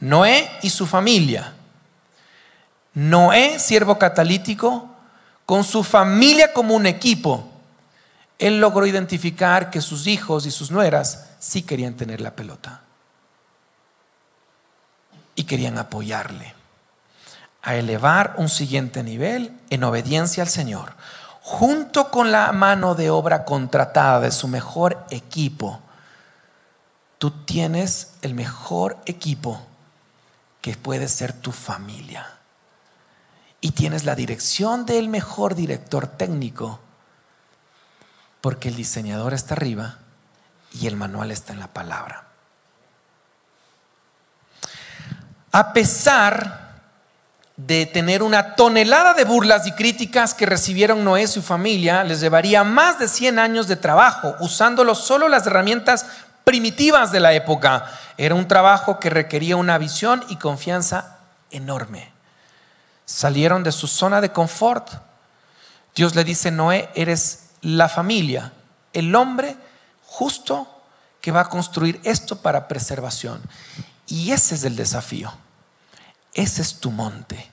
Noé 0.01 0.51
y 0.62 0.70
su 0.70 0.87
familia. 0.87 1.53
Noé, 2.94 3.59
siervo 3.59 3.99
catalítico, 3.99 4.95
con 5.46 5.62
su 5.62 5.85
familia 5.85 6.52
como 6.52 6.74
un 6.74 6.87
equipo, 6.87 7.48
él 8.38 8.61
logró 8.61 8.85
identificar 8.85 9.70
que 9.70 9.80
sus 9.80 10.09
hijos 10.09 10.44
y 10.44 10.50
sus 10.50 10.72
nueras 10.72 11.28
sí 11.38 11.62
querían 11.62 11.94
tener 11.94 12.20
la 12.20 12.32
pelota 12.32 12.82
y 15.37 15.44
querían 15.44 15.78
apoyarle 15.78 16.54
a 17.62 17.76
elevar 17.76 18.35
un 18.38 18.48
siguiente 18.48 19.02
nivel 19.02 19.52
en 19.70 19.85
obediencia 19.85 20.42
al 20.42 20.48
Señor, 20.48 20.94
junto 21.40 22.11
con 22.11 22.32
la 22.32 22.52
mano 22.52 22.94
de 22.94 23.11
obra 23.11 23.44
contratada 23.44 24.20
de 24.20 24.32
su 24.32 24.48
mejor 24.48 25.04
equipo. 25.11 25.80
Tú 27.18 27.30
tienes 27.30 28.12
el 28.22 28.35
mejor 28.35 28.98
equipo 29.06 29.61
que 30.61 30.76
puede 30.76 31.09
ser 31.09 31.32
tu 31.32 31.52
familia 31.52 32.36
y 33.61 33.73
tienes 33.73 34.05
la 34.05 34.14
dirección 34.14 34.87
del 34.87 35.09
mejor 35.09 35.55
director 35.55 36.07
técnico, 36.07 36.81
porque 38.40 38.69
el 38.69 38.77
diseñador 38.77 39.35
está 39.35 39.55
arriba 39.55 39.99
y 40.73 40.87
el 40.87 40.97
manual 40.97 41.31
está 41.31 41.53
en 41.53 41.61
la 41.61 41.69
palabra. 41.69 42.25
A 45.53 45.73
pesar 45.73 46.66
de 47.57 47.87
tener 47.87 48.23
una 48.23 48.55
tonelada 48.55 49.14
de 49.14 49.25
burlas 49.25 49.66
y 49.66 49.73
críticas 49.73 50.35
que 50.35 50.45
recibieron 50.45 51.03
Noé 51.03 51.23
y 51.23 51.27
su 51.27 51.42
familia, 51.42 52.05
les 52.05 52.21
llevaría 52.21 52.62
más 52.64 52.99
de 52.99 53.09
100 53.09 53.38
años 53.38 53.66
de 53.66 53.77
trabajo, 53.77 54.35
usándolo 54.40 54.95
solo 54.95 55.29
las 55.29 55.47
herramientas 55.47 56.05
primitivas 56.45 57.11
de 57.12 57.21
la 57.21 57.33
época. 57.33 57.87
Era 58.19 58.35
un 58.35 58.47
trabajo 58.47 59.01
que 59.01 59.11
requería 59.11 59.57
una 59.57 59.79
visión 59.79 60.23
y 60.29 60.37
confianza 60.37 61.16
enorme. 61.51 62.15
Salieron 63.07 63.62
de 63.62 63.71
su 63.71 63.87
zona 63.87 64.21
de 64.21 64.33
confort. 64.33 64.90
Dios 65.95 66.16
le 66.16 66.25
dice, 66.25 66.51
Noé, 66.51 66.90
eres 66.95 67.51
la 67.62 67.88
familia, 67.88 68.53
el 68.92 69.14
hombre 69.14 69.57
justo 70.05 70.69
que 71.21 71.31
va 71.31 71.42
a 71.42 71.49
construir 71.49 72.01
esto 72.05 72.42
para 72.42 72.69
preservación. 72.69 73.40
Y 74.07 74.33
ese 74.33 74.57
es 74.57 74.64
el 74.64 74.77
desafío. 74.77 75.33
Ese 76.35 76.62
es 76.62 76.81
tu 76.81 76.90
monte. 76.90 77.51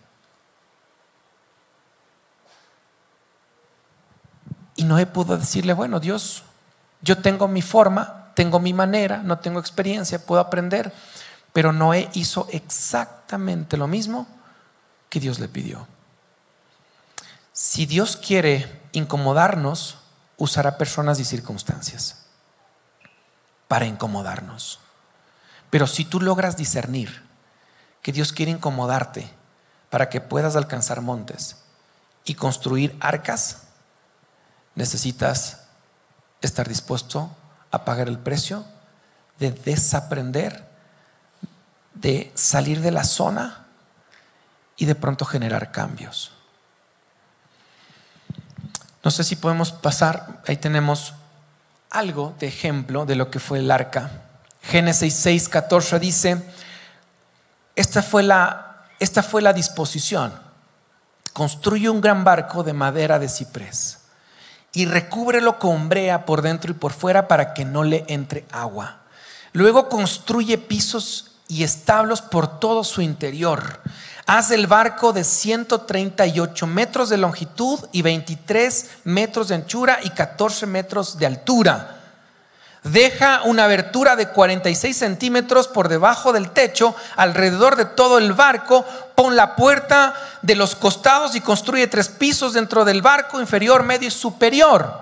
Y 4.76 4.84
Noé 4.86 5.06
pudo 5.06 5.38
decirle, 5.38 5.74
bueno, 5.74 6.00
Dios, 6.00 6.44
yo 7.02 7.20
tengo 7.20 7.48
mi 7.48 7.62
forma, 7.62 8.32
tengo 8.34 8.60
mi 8.60 8.74
manera, 8.74 9.18
no 9.18 9.38
tengo 9.38 9.60
experiencia, 9.60 10.26
puedo 10.26 10.42
aprender. 10.42 10.92
Pero 11.54 11.72
Noé 11.72 12.10
hizo 12.14 12.48
exactamente 12.52 13.78
lo 13.78 13.88
mismo 13.88 14.28
que 15.14 15.20
Dios 15.20 15.38
le 15.38 15.48
pidió. 15.48 15.88
Si 17.52 17.86
Dios 17.86 18.18
quiere 18.18 18.82
incomodarnos, 18.94 20.00
usará 20.38 20.80
personas 20.80 21.20
y 21.20 21.24
circunstancias 21.24 22.26
para 23.68 23.86
incomodarnos. 23.86 24.80
Pero 25.70 25.86
si 25.86 26.04
tú 26.04 26.20
logras 26.20 26.58
discernir 26.58 27.22
que 28.02 28.12
Dios 28.12 28.34
quiere 28.34 28.52
incomodarte 28.52 29.30
para 29.92 30.10
que 30.10 30.20
puedas 30.20 30.56
alcanzar 30.56 31.02
montes 31.02 31.58
y 32.26 32.34
construir 32.34 32.98
arcas, 33.00 33.66
necesitas 34.74 35.60
estar 36.42 36.68
dispuesto 36.68 37.30
a 37.70 37.86
pagar 37.86 38.08
el 38.08 38.18
precio 38.18 38.66
de 39.38 39.52
desaprender, 39.52 40.68
de 41.94 42.32
salir 42.34 42.82
de 42.82 42.90
la 42.90 43.04
zona 43.04 43.63
y 44.84 44.86
de 44.86 44.96
pronto 44.96 45.24
generar 45.24 45.72
cambios. 45.72 46.34
No 49.02 49.12
sé 49.12 49.24
si 49.24 49.38
podemos 49.38 49.72
pasar, 49.72 50.42
ahí 50.46 50.58
tenemos 50.58 51.14
algo 51.90 52.36
de 52.38 52.48
ejemplo 52.48 53.06
de 53.06 53.16
lo 53.16 53.32
que 53.32 53.40
fue 53.40 53.60
el 53.60 53.72
arca. 53.72 54.12
Génesis 54.62 55.14
6, 55.14 55.48
14 55.48 56.00
dice, 56.00 56.44
esta 57.78 58.04
fue 58.04 58.24
la, 58.24 58.84
esta 59.00 59.24
fue 59.24 59.42
la 59.42 59.54
disposición. 59.54 60.34
Construye 61.32 61.90
un 61.90 62.02
gran 62.02 62.26
barco 62.26 62.62
de 62.64 62.74
madera 62.74 63.20
de 63.20 63.30
ciprés 63.30 64.00
y 64.74 64.86
recúbrelo 64.86 65.60
con 65.60 65.88
brea 65.88 66.26
por 66.26 66.42
dentro 66.42 66.72
y 66.72 66.74
por 66.74 66.92
fuera 66.92 67.30
para 67.30 67.54
que 67.54 67.64
no 67.64 67.86
le 67.86 68.04
entre 68.10 68.46
agua. 68.52 69.04
Luego 69.54 69.88
construye 69.88 70.58
pisos 70.58 71.32
y 71.48 71.64
establos 71.64 72.22
por 72.22 72.60
todo 72.60 72.84
su 72.84 73.02
interior. 73.02 73.80
Haz 74.26 74.52
el 74.52 74.68
barco 74.68 75.12
de 75.14 75.24
138 75.24 76.68
metros 76.68 77.10
de 77.10 77.18
longitud 77.18 77.80
y 77.92 78.02
23 78.02 78.90
metros 79.04 79.50
de 79.50 79.56
anchura 79.56 80.00
y 80.04 80.12
14 80.12 80.66
metros 80.66 81.18
de 81.18 81.26
altura 81.26 82.00
deja 82.84 83.42
una 83.44 83.64
abertura 83.64 84.16
de 84.16 84.28
46 84.28 84.96
centímetros 84.96 85.68
por 85.68 85.88
debajo 85.88 86.34
del 86.34 86.52
techo, 86.52 86.96
alrededor 87.16 87.76
de 87.76 87.86
todo 87.86 88.18
el 88.18 88.34
barco, 88.34 88.86
pon 89.16 89.36
la 89.36 89.56
puerta 89.56 90.14
de 90.42 90.56
los 90.56 90.76
costados 90.76 91.36
y 91.36 91.42
construye 91.42 91.88
tres 91.88 92.10
pisos 92.10 92.54
dentro 92.54 92.86
del 92.86 93.02
barco, 93.02 93.40
inferior, 93.40 93.84
medio 93.84 94.10
y 94.10 94.12
superior. 94.12 95.02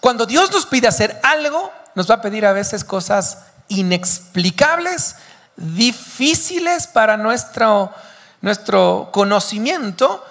Cuando 0.00 0.26
Dios 0.26 0.50
nos 0.52 0.66
pide 0.66 0.88
hacer 0.88 1.18
algo, 1.22 1.72
nos 1.94 2.10
va 2.10 2.16
a 2.16 2.22
pedir 2.22 2.44
a 2.44 2.52
veces 2.52 2.84
cosas 2.84 3.38
inexplicables, 3.68 5.16
difíciles 5.56 6.86
para 6.86 7.16
nuestro, 7.16 7.92
nuestro 8.40 9.10
conocimiento 9.12 10.24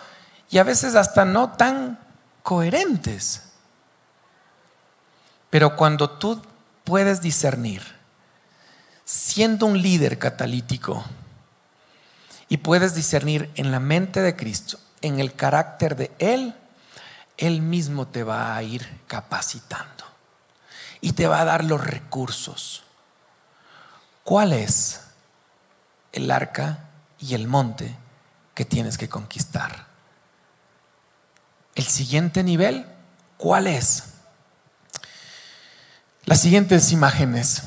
y 0.49 0.57
a 0.57 0.63
veces 0.63 0.95
hasta 0.95 1.25
no 1.25 1.51
tan 1.51 1.99
coherentes. 2.43 3.43
Pero 5.49 5.75
cuando 5.75 6.09
tú 6.09 6.41
puedes 6.83 7.21
discernir, 7.21 7.83
siendo 9.03 9.65
un 9.65 9.81
líder 9.81 10.19
catalítico, 10.19 11.03
y 12.47 12.57
puedes 12.57 12.93
discernir 12.93 13.51
en 13.55 13.71
la 13.71 13.79
mente 13.79 14.21
de 14.21 14.35
Cristo, 14.35 14.79
en 15.01 15.19
el 15.19 15.33
carácter 15.33 15.95
de 15.95 16.11
Él, 16.19 16.55
Él 17.37 17.61
mismo 17.61 18.07
te 18.07 18.23
va 18.23 18.55
a 18.55 18.63
ir 18.63 19.01
capacitando 19.07 20.05
y 21.01 21.13
te 21.13 21.27
va 21.27 21.41
a 21.41 21.45
dar 21.45 21.63
los 21.63 21.83
recursos. 21.83 22.83
¿Cuál 24.23 24.53
es 24.53 25.01
el 26.15 26.31
arca 26.31 26.79
y 27.19 27.35
el 27.35 27.47
monte 27.47 27.95
que 28.53 28.65
tienes 28.65 28.97
que 28.97 29.07
conquistar? 29.07 29.85
El 31.75 31.85
siguiente 31.85 32.43
nivel, 32.43 32.85
¿cuál 33.37 33.67
es? 33.67 34.05
Las 36.23 36.39
siguientes 36.39 36.91
imágenes. 36.91 37.63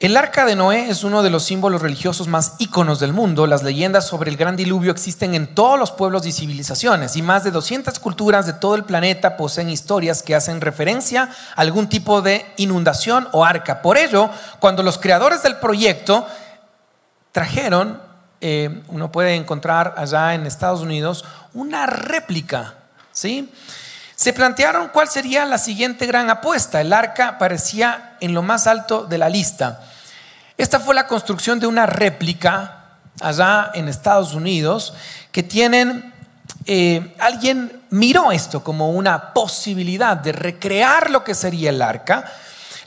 El 0.00 0.16
arca 0.16 0.46
de 0.46 0.56
Noé 0.56 0.88
es 0.88 1.04
uno 1.04 1.22
de 1.22 1.28
los 1.28 1.42
símbolos 1.42 1.82
religiosos 1.82 2.26
más 2.26 2.54
íconos 2.58 3.00
del 3.00 3.12
mundo. 3.12 3.46
Las 3.46 3.62
leyendas 3.62 4.06
sobre 4.06 4.30
el 4.30 4.38
gran 4.38 4.56
diluvio 4.56 4.92
existen 4.92 5.34
en 5.34 5.54
todos 5.54 5.78
los 5.78 5.90
pueblos 5.90 6.24
y 6.24 6.32
civilizaciones 6.32 7.16
y 7.16 7.22
más 7.22 7.44
de 7.44 7.50
200 7.50 7.98
culturas 7.98 8.46
de 8.46 8.54
todo 8.54 8.76
el 8.76 8.84
planeta 8.84 9.36
poseen 9.36 9.68
historias 9.68 10.22
que 10.22 10.34
hacen 10.34 10.62
referencia 10.62 11.24
a 11.24 11.60
algún 11.60 11.90
tipo 11.90 12.22
de 12.22 12.46
inundación 12.56 13.28
o 13.32 13.44
arca. 13.44 13.82
Por 13.82 13.98
ello, 13.98 14.30
cuando 14.58 14.82
los 14.82 14.96
creadores 14.96 15.42
del 15.42 15.56
proyecto 15.56 16.26
trajeron, 17.32 18.00
eh, 18.40 18.82
uno 18.88 19.12
puede 19.12 19.34
encontrar 19.34 19.94
allá 19.96 20.34
en 20.34 20.46
Estados 20.46 20.80
Unidos, 20.80 21.24
una 21.54 21.86
réplica, 21.86 22.74
¿sí? 23.12 23.52
Se 24.16 24.32
plantearon 24.32 24.88
cuál 24.88 25.08
sería 25.08 25.46
la 25.46 25.56
siguiente 25.56 26.06
gran 26.06 26.28
apuesta. 26.28 26.80
El 26.80 26.92
arca 26.92 27.38
parecía 27.38 28.16
en 28.20 28.34
lo 28.34 28.42
más 28.42 28.66
alto 28.66 29.04
de 29.04 29.16
la 29.16 29.30
lista. 29.30 29.80
Esta 30.58 30.78
fue 30.78 30.94
la 30.94 31.06
construcción 31.06 31.58
de 31.58 31.66
una 31.66 31.86
réplica 31.86 32.80
allá 33.20 33.70
en 33.72 33.88
Estados 33.88 34.34
Unidos 34.34 34.92
que 35.32 35.42
tienen, 35.42 36.12
eh, 36.66 37.14
alguien 37.18 37.80
miró 37.88 38.30
esto 38.30 38.62
como 38.62 38.90
una 38.90 39.32
posibilidad 39.32 40.18
de 40.18 40.32
recrear 40.32 41.10
lo 41.10 41.24
que 41.24 41.34
sería 41.34 41.70
el 41.70 41.80
arca. 41.80 42.30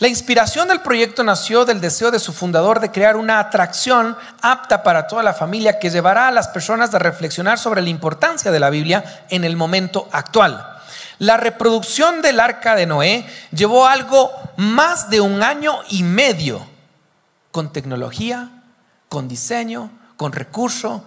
La 0.03 0.09
inspiración 0.09 0.67
del 0.67 0.81
proyecto 0.81 1.23
nació 1.23 1.63
del 1.63 1.79
deseo 1.79 2.11
de 2.11 2.19
su 2.19 2.33
fundador 2.33 2.81
de 2.81 2.91
crear 2.91 3.15
una 3.15 3.39
atracción 3.39 4.17
apta 4.41 4.83
para 4.83 5.07
toda 5.07 5.23
la 5.23 5.33
familia 5.33 5.79
que 5.79 5.89
llevará 5.89 6.27
a 6.27 6.31
las 6.31 6.49
personas 6.49 6.93
a 6.93 6.99
reflexionar 6.99 7.57
sobre 7.57 7.81
la 7.81 7.87
importancia 7.87 8.51
de 8.51 8.59
la 8.59 8.69
Biblia 8.69 9.23
en 9.29 9.45
el 9.45 9.55
momento 9.55 10.09
actual. 10.11 10.81
La 11.19 11.37
reproducción 11.37 12.21
del 12.21 12.41
arca 12.41 12.75
de 12.75 12.85
Noé 12.85 13.25
llevó 13.53 13.87
algo 13.87 14.29
más 14.57 15.09
de 15.09 15.21
un 15.21 15.41
año 15.41 15.79
y 15.87 16.03
medio 16.03 16.67
con 17.53 17.71
tecnología, 17.71 18.49
con 19.07 19.29
diseño, 19.29 19.89
con 20.17 20.33
recurso, 20.33 21.05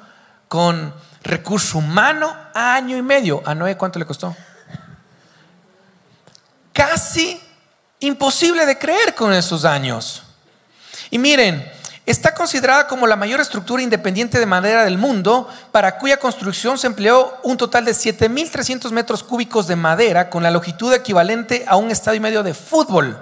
con 0.48 0.94
recurso 1.22 1.76
humano, 1.76 2.34
año 2.54 2.96
y 2.96 3.02
medio. 3.02 3.42
¿A 3.44 3.54
Noé 3.54 3.76
cuánto 3.76 3.98
le 3.98 4.06
costó? 4.06 4.34
Casi 6.72 7.42
imposible 8.00 8.66
de 8.66 8.78
creer 8.78 9.14
con 9.14 9.32
esos 9.32 9.64
años. 9.64 10.22
Y 11.10 11.18
miren, 11.18 11.72
Está 12.06 12.34
considerada 12.34 12.86
como 12.86 13.08
la 13.08 13.16
mayor 13.16 13.40
estructura 13.40 13.82
independiente 13.82 14.38
de 14.38 14.46
madera 14.46 14.84
del 14.84 14.96
mundo, 14.96 15.48
para 15.72 15.98
cuya 15.98 16.18
construcción 16.18 16.78
se 16.78 16.86
empleó 16.86 17.36
un 17.42 17.56
total 17.56 17.84
de 17.84 17.90
7.300 17.90 18.92
metros 18.92 19.24
cúbicos 19.24 19.66
de 19.66 19.74
madera, 19.74 20.30
con 20.30 20.44
la 20.44 20.52
longitud 20.52 20.94
equivalente 20.94 21.64
a 21.66 21.74
un 21.74 21.90
estadio 21.90 22.18
y 22.18 22.20
medio 22.20 22.44
de 22.44 22.54
fútbol. 22.54 23.20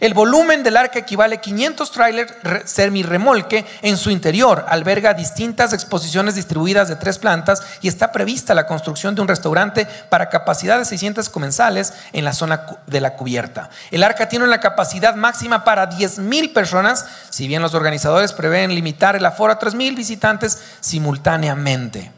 El 0.00 0.14
volumen 0.14 0.62
del 0.62 0.76
arca 0.76 0.98
equivale 0.98 1.36
a 1.36 1.40
500 1.40 1.90
trailers 1.90 2.34
semi-remolque 2.64 3.66
en 3.82 3.96
su 3.96 4.10
interior. 4.10 4.64
Alberga 4.68 5.14
distintas 5.14 5.72
exposiciones 5.72 6.34
distribuidas 6.34 6.88
de 6.88 6.96
tres 6.96 7.18
plantas 7.18 7.62
y 7.80 7.88
está 7.88 8.12
prevista 8.12 8.54
la 8.54 8.66
construcción 8.66 9.14
de 9.14 9.22
un 9.22 9.28
restaurante 9.28 9.86
para 10.08 10.28
capacidad 10.28 10.78
de 10.78 10.84
600 10.84 11.28
comensales 11.28 11.92
en 12.12 12.24
la 12.24 12.32
zona 12.32 12.66
de 12.86 13.00
la 13.00 13.14
cubierta. 13.14 13.70
El 13.90 14.04
arca 14.04 14.28
tiene 14.28 14.44
una 14.44 14.60
capacidad 14.60 15.14
máxima 15.14 15.64
para 15.64 15.90
10.000 15.90 16.52
personas, 16.52 17.06
si 17.30 17.48
bien 17.48 17.62
los 17.62 17.74
organizadores 17.74 18.32
prevén 18.32 18.74
limitar 18.74 19.16
el 19.16 19.26
aforo 19.26 19.52
a 19.52 19.58
3.000 19.58 19.96
visitantes 19.96 20.58
simultáneamente. 20.80 22.17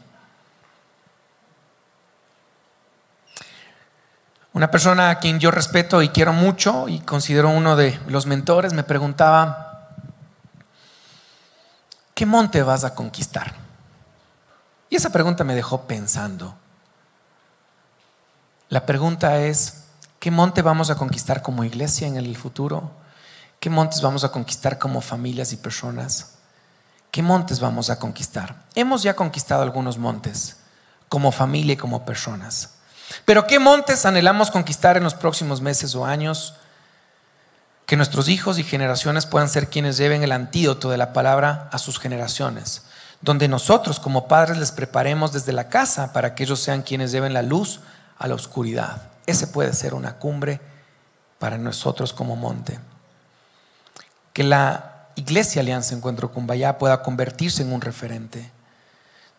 Una 4.53 4.69
persona 4.69 5.09
a 5.09 5.19
quien 5.19 5.39
yo 5.39 5.49
respeto 5.49 6.01
y 6.01 6.09
quiero 6.09 6.33
mucho 6.33 6.89
y 6.89 6.99
considero 6.99 7.49
uno 7.49 7.77
de 7.77 7.97
los 8.07 8.25
mentores 8.25 8.73
me 8.73 8.83
preguntaba, 8.83 9.95
¿qué 12.13 12.25
monte 12.25 12.61
vas 12.61 12.83
a 12.83 12.93
conquistar? 12.93 13.55
Y 14.89 14.97
esa 14.97 15.09
pregunta 15.09 15.45
me 15.45 15.55
dejó 15.55 15.83
pensando. 15.83 16.53
La 18.67 18.85
pregunta 18.85 19.39
es, 19.39 19.85
¿qué 20.19 20.31
monte 20.31 20.61
vamos 20.61 20.89
a 20.89 20.95
conquistar 20.95 21.41
como 21.41 21.63
iglesia 21.63 22.07
en 22.07 22.17
el 22.17 22.35
futuro? 22.35 22.91
¿Qué 23.61 23.69
montes 23.69 24.01
vamos 24.01 24.25
a 24.25 24.33
conquistar 24.33 24.77
como 24.77 24.99
familias 24.99 25.53
y 25.53 25.57
personas? 25.57 26.33
¿Qué 27.09 27.21
montes 27.21 27.61
vamos 27.61 27.89
a 27.89 27.99
conquistar? 27.99 28.65
Hemos 28.75 29.01
ya 29.03 29.15
conquistado 29.15 29.63
algunos 29.63 29.97
montes 29.97 30.57
como 31.07 31.31
familia 31.31 31.73
y 31.73 31.77
como 31.77 32.03
personas. 32.03 32.80
Pero 33.25 33.47
¿qué 33.47 33.59
montes 33.59 34.05
anhelamos 34.05 34.51
conquistar 34.51 34.97
en 34.97 35.03
los 35.03 35.13
próximos 35.13 35.61
meses 35.61 35.95
o 35.95 36.05
años? 36.05 36.55
Que 37.85 37.97
nuestros 37.97 38.29
hijos 38.29 38.57
y 38.59 38.63
generaciones 38.63 39.25
puedan 39.25 39.49
ser 39.49 39.69
quienes 39.69 39.97
lleven 39.97 40.23
el 40.23 40.31
antídoto 40.31 40.89
de 40.89 40.97
la 40.97 41.13
palabra 41.13 41.69
a 41.71 41.77
sus 41.77 41.99
generaciones 41.99 42.83
donde 43.21 43.47
nosotros 43.47 43.99
como 43.99 44.27
padres 44.27 44.57
les 44.57 44.71
preparemos 44.71 45.31
desde 45.31 45.53
la 45.53 45.69
casa 45.69 46.11
para 46.11 46.33
que 46.33 46.43
ellos 46.43 46.59
sean 46.59 46.81
quienes 46.81 47.11
lleven 47.11 47.33
la 47.33 47.43
luz 47.43 47.79
a 48.17 48.27
la 48.27 48.35
oscuridad. 48.35 49.03
Ese 49.25 49.47
puede 49.47 49.73
ser 49.73 49.93
una 49.93 50.17
cumbre 50.17 50.59
para 51.39 51.57
nosotros 51.57 52.13
como 52.13 52.35
monte. 52.35 52.79
Que 54.33 54.43
la 54.43 55.07
iglesia 55.15 55.61
Alianza 55.61 55.93
Encuentro 55.93 56.31
Cumbayá 56.31 56.77
pueda 56.77 57.03
convertirse 57.03 57.61
en 57.61 57.71
un 57.71 57.81
referente, 57.81 58.51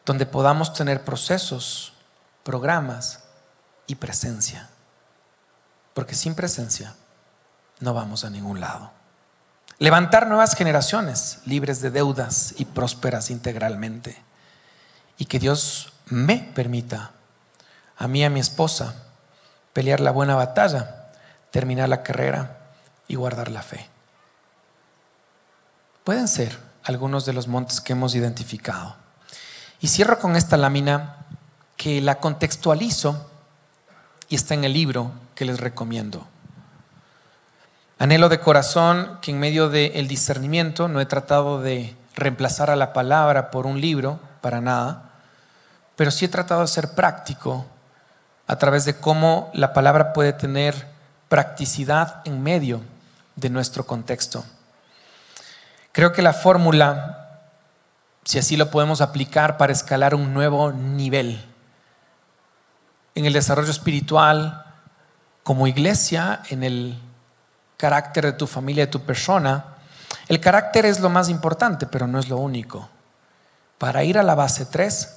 donde 0.07 0.27
podamos 0.27 0.73
tener 0.73 1.05
procesos, 1.05 1.93
programas 2.45 3.21
presencia. 3.95 4.69
Porque 5.95 6.15
sin 6.15 6.35
presencia 6.35 6.95
no 7.81 7.95
vamos 7.95 8.25
a 8.25 8.31
ningún 8.31 8.61
lado. 8.61 8.91
Levantar 9.79 10.27
nuevas 10.27 10.55
generaciones 10.55 11.41
libres 11.45 11.81
de 11.81 11.91
deudas 11.91 12.55
y 12.57 12.67
prósperas 12.67 13.31
integralmente. 13.31 14.17
Y 15.19 15.27
que 15.27 15.39
Dios 15.39 15.93
me 16.07 16.39
permita, 16.55 17.11
a 17.97 18.09
mí 18.09 18.21
y 18.21 18.25
a 18.25 18.31
mi 18.31 18.41
esposa, 18.41 18.95
pelear 19.73 20.01
la 20.01 20.11
buena 20.11 20.35
batalla, 20.35 21.11
terminar 21.51 21.89
la 21.89 22.03
carrera 22.03 22.59
y 23.09 23.17
guardar 23.17 23.51
la 23.51 23.63
fe. 23.63 23.89
Pueden 26.05 26.29
ser 26.29 26.59
algunos 26.85 27.27
de 27.27 27.33
los 27.33 27.49
montes 27.49 27.81
que 27.81 27.93
hemos 27.93 28.15
identificado. 28.15 28.97
Y 29.81 29.89
cierro 29.89 30.19
con 30.19 30.37
esta 30.37 30.57
lámina 30.57 31.27
que 31.77 32.01
la 32.01 32.21
contextualizo 32.21 33.32
y 34.33 34.35
está 34.35 34.55
en 34.55 34.65
el 34.65 34.73
libro 34.73 35.13
que 35.35 35.45
les 35.45 35.61
recomiendo. 35.61 36.27
Anhelo 37.99 38.31
de 38.31 38.41
corazón 38.41 39.19
que 39.21 39.31
en 39.31 39.39
medio 39.39 39.69
del 39.69 40.09
discernimiento 40.09 40.89
no 40.89 41.03
he 41.03 41.05
tratado 41.05 41.61
de 41.61 41.95
reemplazar 42.15 42.71
a 42.71 42.77
la 42.77 42.95
palabra 42.95 43.51
por 43.51 43.67
un 43.67 43.79
libro, 43.79 44.21
para 44.41 44.63
nada, 44.63 45.11
pero 45.97 46.11
sí 46.11 46.25
he 46.25 46.29
tratado 46.29 46.63
de 46.63 46.69
ser 46.69 46.95
práctico 46.95 47.67
a 48.47 48.57
través 48.57 48.87
de 48.87 48.97
cómo 48.97 49.51
la 49.53 49.75
palabra 49.75 50.15
puede 50.15 50.33
tener 50.33 50.87
practicidad 51.29 52.23
en 52.25 52.43
medio 52.43 52.81
de 53.37 53.51
nuestro 53.51 53.85
contexto. 53.85 54.47
Creo 55.93 56.15
que 56.15 56.23
la 56.23 56.33
fórmula, 56.33 57.43
si 58.25 58.39
así 58.39 58.57
lo 58.57 58.71
podemos 58.71 59.03
aplicar 59.03 59.59
para 59.59 59.75
escalar 59.75 60.15
un 60.15 60.33
nuevo 60.33 60.73
nivel 60.73 61.52
en 63.15 63.27
el 63.27 63.33
desarrollo 63.33 63.71
espiritual, 63.71 64.65
como 65.43 65.67
iglesia, 65.67 66.43
en 66.51 66.63
el 66.63 66.99
carácter 67.77 68.27
de 68.27 68.33
tu 68.33 68.47
familia, 68.47 68.87
de 68.87 68.93
tu 68.93 69.01
persona, 69.01 69.73
el 70.29 70.41
carácter 70.41 70.87
es 70.87 71.01
lo 71.01 71.11
más 71.11 71.29
importante, 71.29 71.87
pero 71.87 72.07
no 72.07 72.19
es 72.19 72.29
lo 72.29 72.37
único. 72.37 72.89
Para 73.79 74.05
ir 74.05 74.19
a 74.19 74.23
la 74.23 74.35
base 74.35 74.67
3, 74.67 75.17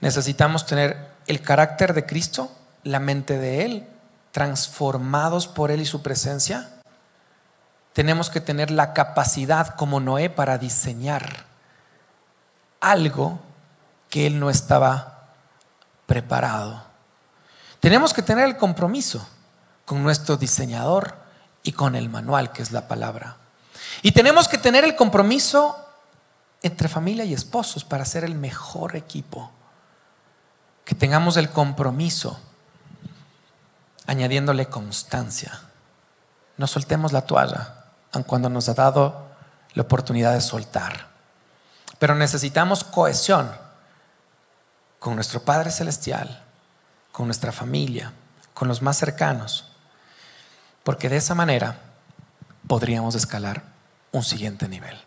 necesitamos 0.00 0.66
tener 0.66 1.10
el 1.26 1.40
carácter 1.40 1.94
de 1.94 2.06
Cristo, 2.06 2.50
la 2.82 2.98
mente 2.98 3.38
de 3.38 3.64
Él, 3.64 3.88
transformados 4.32 5.46
por 5.46 5.70
Él 5.70 5.80
y 5.80 5.86
su 5.86 6.02
presencia. 6.02 6.68
Tenemos 7.92 8.30
que 8.30 8.40
tener 8.40 8.70
la 8.70 8.92
capacidad 8.92 9.76
como 9.76 10.00
Noé 10.00 10.30
para 10.30 10.58
diseñar 10.58 11.44
algo 12.80 13.38
que 14.08 14.26
Él 14.26 14.40
no 14.40 14.50
estaba 14.50 15.28
preparado. 16.06 16.89
Tenemos 17.80 18.12
que 18.12 18.22
tener 18.22 18.44
el 18.44 18.56
compromiso 18.56 19.26
con 19.84 20.02
nuestro 20.02 20.36
diseñador 20.36 21.14
y 21.62 21.72
con 21.72 21.96
el 21.96 22.08
manual 22.08 22.52
que 22.52 22.62
es 22.62 22.72
la 22.72 22.86
palabra. 22.88 23.36
Y 24.02 24.12
tenemos 24.12 24.48
que 24.48 24.58
tener 24.58 24.84
el 24.84 24.96
compromiso 24.96 25.76
entre 26.62 26.88
familia 26.88 27.24
y 27.24 27.34
esposos 27.34 27.84
para 27.84 28.04
ser 28.04 28.24
el 28.24 28.34
mejor 28.34 28.96
equipo. 28.96 29.50
Que 30.84 30.94
tengamos 30.94 31.36
el 31.36 31.50
compromiso 31.50 32.38
añadiéndole 34.06 34.66
constancia. 34.66 35.60
No 36.56 36.66
soltemos 36.66 37.12
la 37.12 37.22
toalla, 37.22 37.84
aun 38.12 38.24
cuando 38.24 38.50
nos 38.50 38.68
ha 38.68 38.74
dado 38.74 39.28
la 39.74 39.82
oportunidad 39.82 40.34
de 40.34 40.40
soltar. 40.40 41.08
Pero 41.98 42.14
necesitamos 42.14 42.84
cohesión 42.84 43.50
con 44.98 45.14
nuestro 45.14 45.42
Padre 45.42 45.70
Celestial, 45.70 46.42
con 47.12 47.26
nuestra 47.26 47.52
familia, 47.52 48.12
con 48.54 48.68
los 48.68 48.82
más 48.82 48.98
cercanos 48.98 49.70
porque 50.82 51.08
de 51.08 51.16
esa 51.16 51.34
manera 51.34 51.78
podríamos 52.66 53.14
escalar 53.14 53.62
un 54.12 54.22
siguiente 54.24 54.68
nivel. 54.68 54.98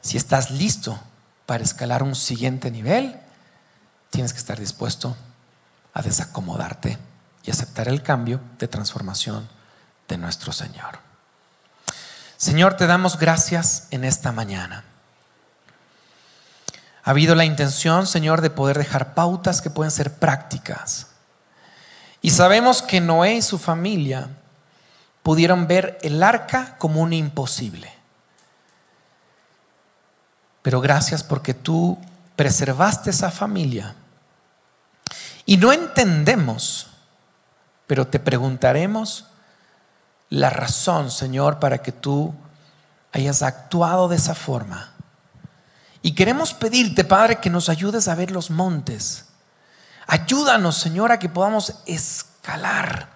Si 0.00 0.16
estás 0.16 0.50
listo 0.50 0.98
para 1.46 1.64
escalar 1.64 2.02
un 2.02 2.14
siguiente 2.14 2.70
nivel, 2.70 3.16
tienes 4.10 4.32
que 4.32 4.38
estar 4.38 4.58
dispuesto 4.58 5.16
a 5.92 6.02
desacomodarte 6.02 6.98
y 7.44 7.50
aceptar 7.50 7.88
el 7.88 8.02
cambio 8.02 8.40
de 8.58 8.68
transformación 8.68 9.48
de 10.08 10.18
nuestro 10.18 10.52
Señor. 10.52 10.98
Señor, 12.36 12.74
te 12.74 12.86
damos 12.86 13.18
gracias 13.18 13.88
en 13.90 14.04
esta 14.04 14.32
mañana. 14.32 14.84
Ha 17.02 17.10
habido 17.10 17.34
la 17.34 17.44
intención, 17.44 18.06
Señor, 18.06 18.40
de 18.40 18.50
poder 18.50 18.78
dejar 18.78 19.14
pautas 19.14 19.60
que 19.60 19.70
pueden 19.70 19.90
ser 19.90 20.14
prácticas. 20.14 21.07
Y 22.20 22.30
sabemos 22.30 22.82
que 22.82 23.00
Noé 23.00 23.36
y 23.36 23.42
su 23.42 23.58
familia 23.58 24.28
pudieron 25.22 25.66
ver 25.66 25.98
el 26.02 26.22
arca 26.22 26.76
como 26.78 27.02
un 27.02 27.12
imposible. 27.12 27.92
Pero 30.62 30.80
gracias 30.80 31.22
porque 31.22 31.54
tú 31.54 31.98
preservaste 32.36 33.10
esa 33.10 33.30
familia. 33.30 33.94
Y 35.46 35.56
no 35.56 35.72
entendemos, 35.72 36.88
pero 37.86 38.06
te 38.06 38.18
preguntaremos 38.18 39.26
la 40.30 40.50
razón, 40.50 41.10
Señor, 41.10 41.58
para 41.58 41.78
que 41.78 41.92
tú 41.92 42.34
hayas 43.12 43.42
actuado 43.42 44.08
de 44.08 44.16
esa 44.16 44.34
forma. 44.34 44.92
Y 46.02 46.14
queremos 46.14 46.52
pedirte, 46.52 47.04
Padre, 47.04 47.36
que 47.36 47.50
nos 47.50 47.68
ayudes 47.68 48.08
a 48.08 48.14
ver 48.14 48.30
los 48.30 48.50
montes. 48.50 49.27
Ayúdanos, 50.08 50.76
Señor, 50.76 51.12
a 51.12 51.20
que 51.20 51.28
podamos 51.28 51.74
escalar 51.86 53.08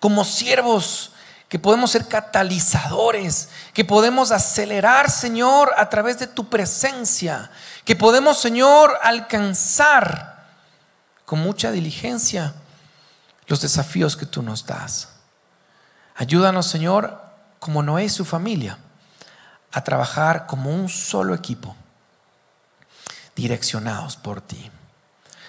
como 0.00 0.24
siervos 0.24 1.12
que 1.48 1.58
podemos 1.58 1.92
ser 1.92 2.08
catalizadores, 2.08 3.50
que 3.72 3.84
podemos 3.84 4.32
acelerar, 4.32 5.10
Señor, 5.10 5.72
a 5.76 5.88
través 5.88 6.18
de 6.18 6.26
tu 6.26 6.48
presencia, 6.48 7.50
que 7.84 7.94
podemos, 7.94 8.40
Señor, 8.40 8.98
alcanzar 9.02 10.44
con 11.24 11.38
mucha 11.38 11.70
diligencia 11.70 12.54
los 13.46 13.60
desafíos 13.60 14.16
que 14.16 14.26
tú 14.26 14.42
nos 14.42 14.66
das. 14.66 15.08
Ayúdanos, 16.16 16.66
Señor, 16.66 17.22
como 17.60 17.82
Noé 17.82 18.04
y 18.04 18.08
su 18.08 18.24
familia, 18.24 18.78
a 19.70 19.84
trabajar 19.84 20.46
como 20.46 20.74
un 20.74 20.88
solo 20.88 21.34
equipo, 21.34 21.76
direccionados 23.36 24.16
por 24.16 24.40
ti. 24.40 24.70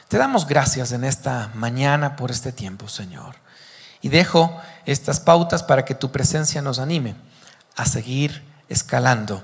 Te 0.08 0.18
damos 0.18 0.48
gracias 0.48 0.94
en 0.94 1.04
esta 1.04 1.52
mañana 1.54 2.16
por 2.16 2.32
este 2.32 2.54
tiempo, 2.54 2.88
Señor. 2.88 3.36
Y 4.02 4.10
dejo 4.10 4.56
estas 4.86 5.20
pautas 5.20 5.64
para 5.64 5.84
que 5.84 5.96
tu 5.96 6.12
presencia 6.12 6.62
nos 6.62 6.80
anime 6.80 7.16
a 7.76 7.86
seguir 7.86 8.44
escalando 8.70 9.44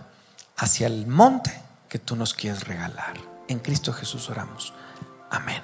hacia 0.57 0.87
el 0.87 1.05
monte 1.07 1.53
que 1.89 1.99
tú 1.99 2.15
nos 2.15 2.33
quieres 2.33 2.65
regalar. 2.65 3.15
En 3.49 3.59
Cristo 3.59 3.91
Jesús 3.91 4.29
oramos. 4.29 4.73
Amén. 5.29 5.61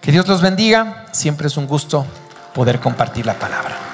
Que 0.00 0.10
Dios 0.10 0.26
los 0.26 0.42
bendiga. 0.42 1.06
Siempre 1.12 1.46
es 1.46 1.56
un 1.56 1.66
gusto 1.66 2.04
poder 2.52 2.80
compartir 2.80 3.26
la 3.26 3.38
palabra. 3.38 3.93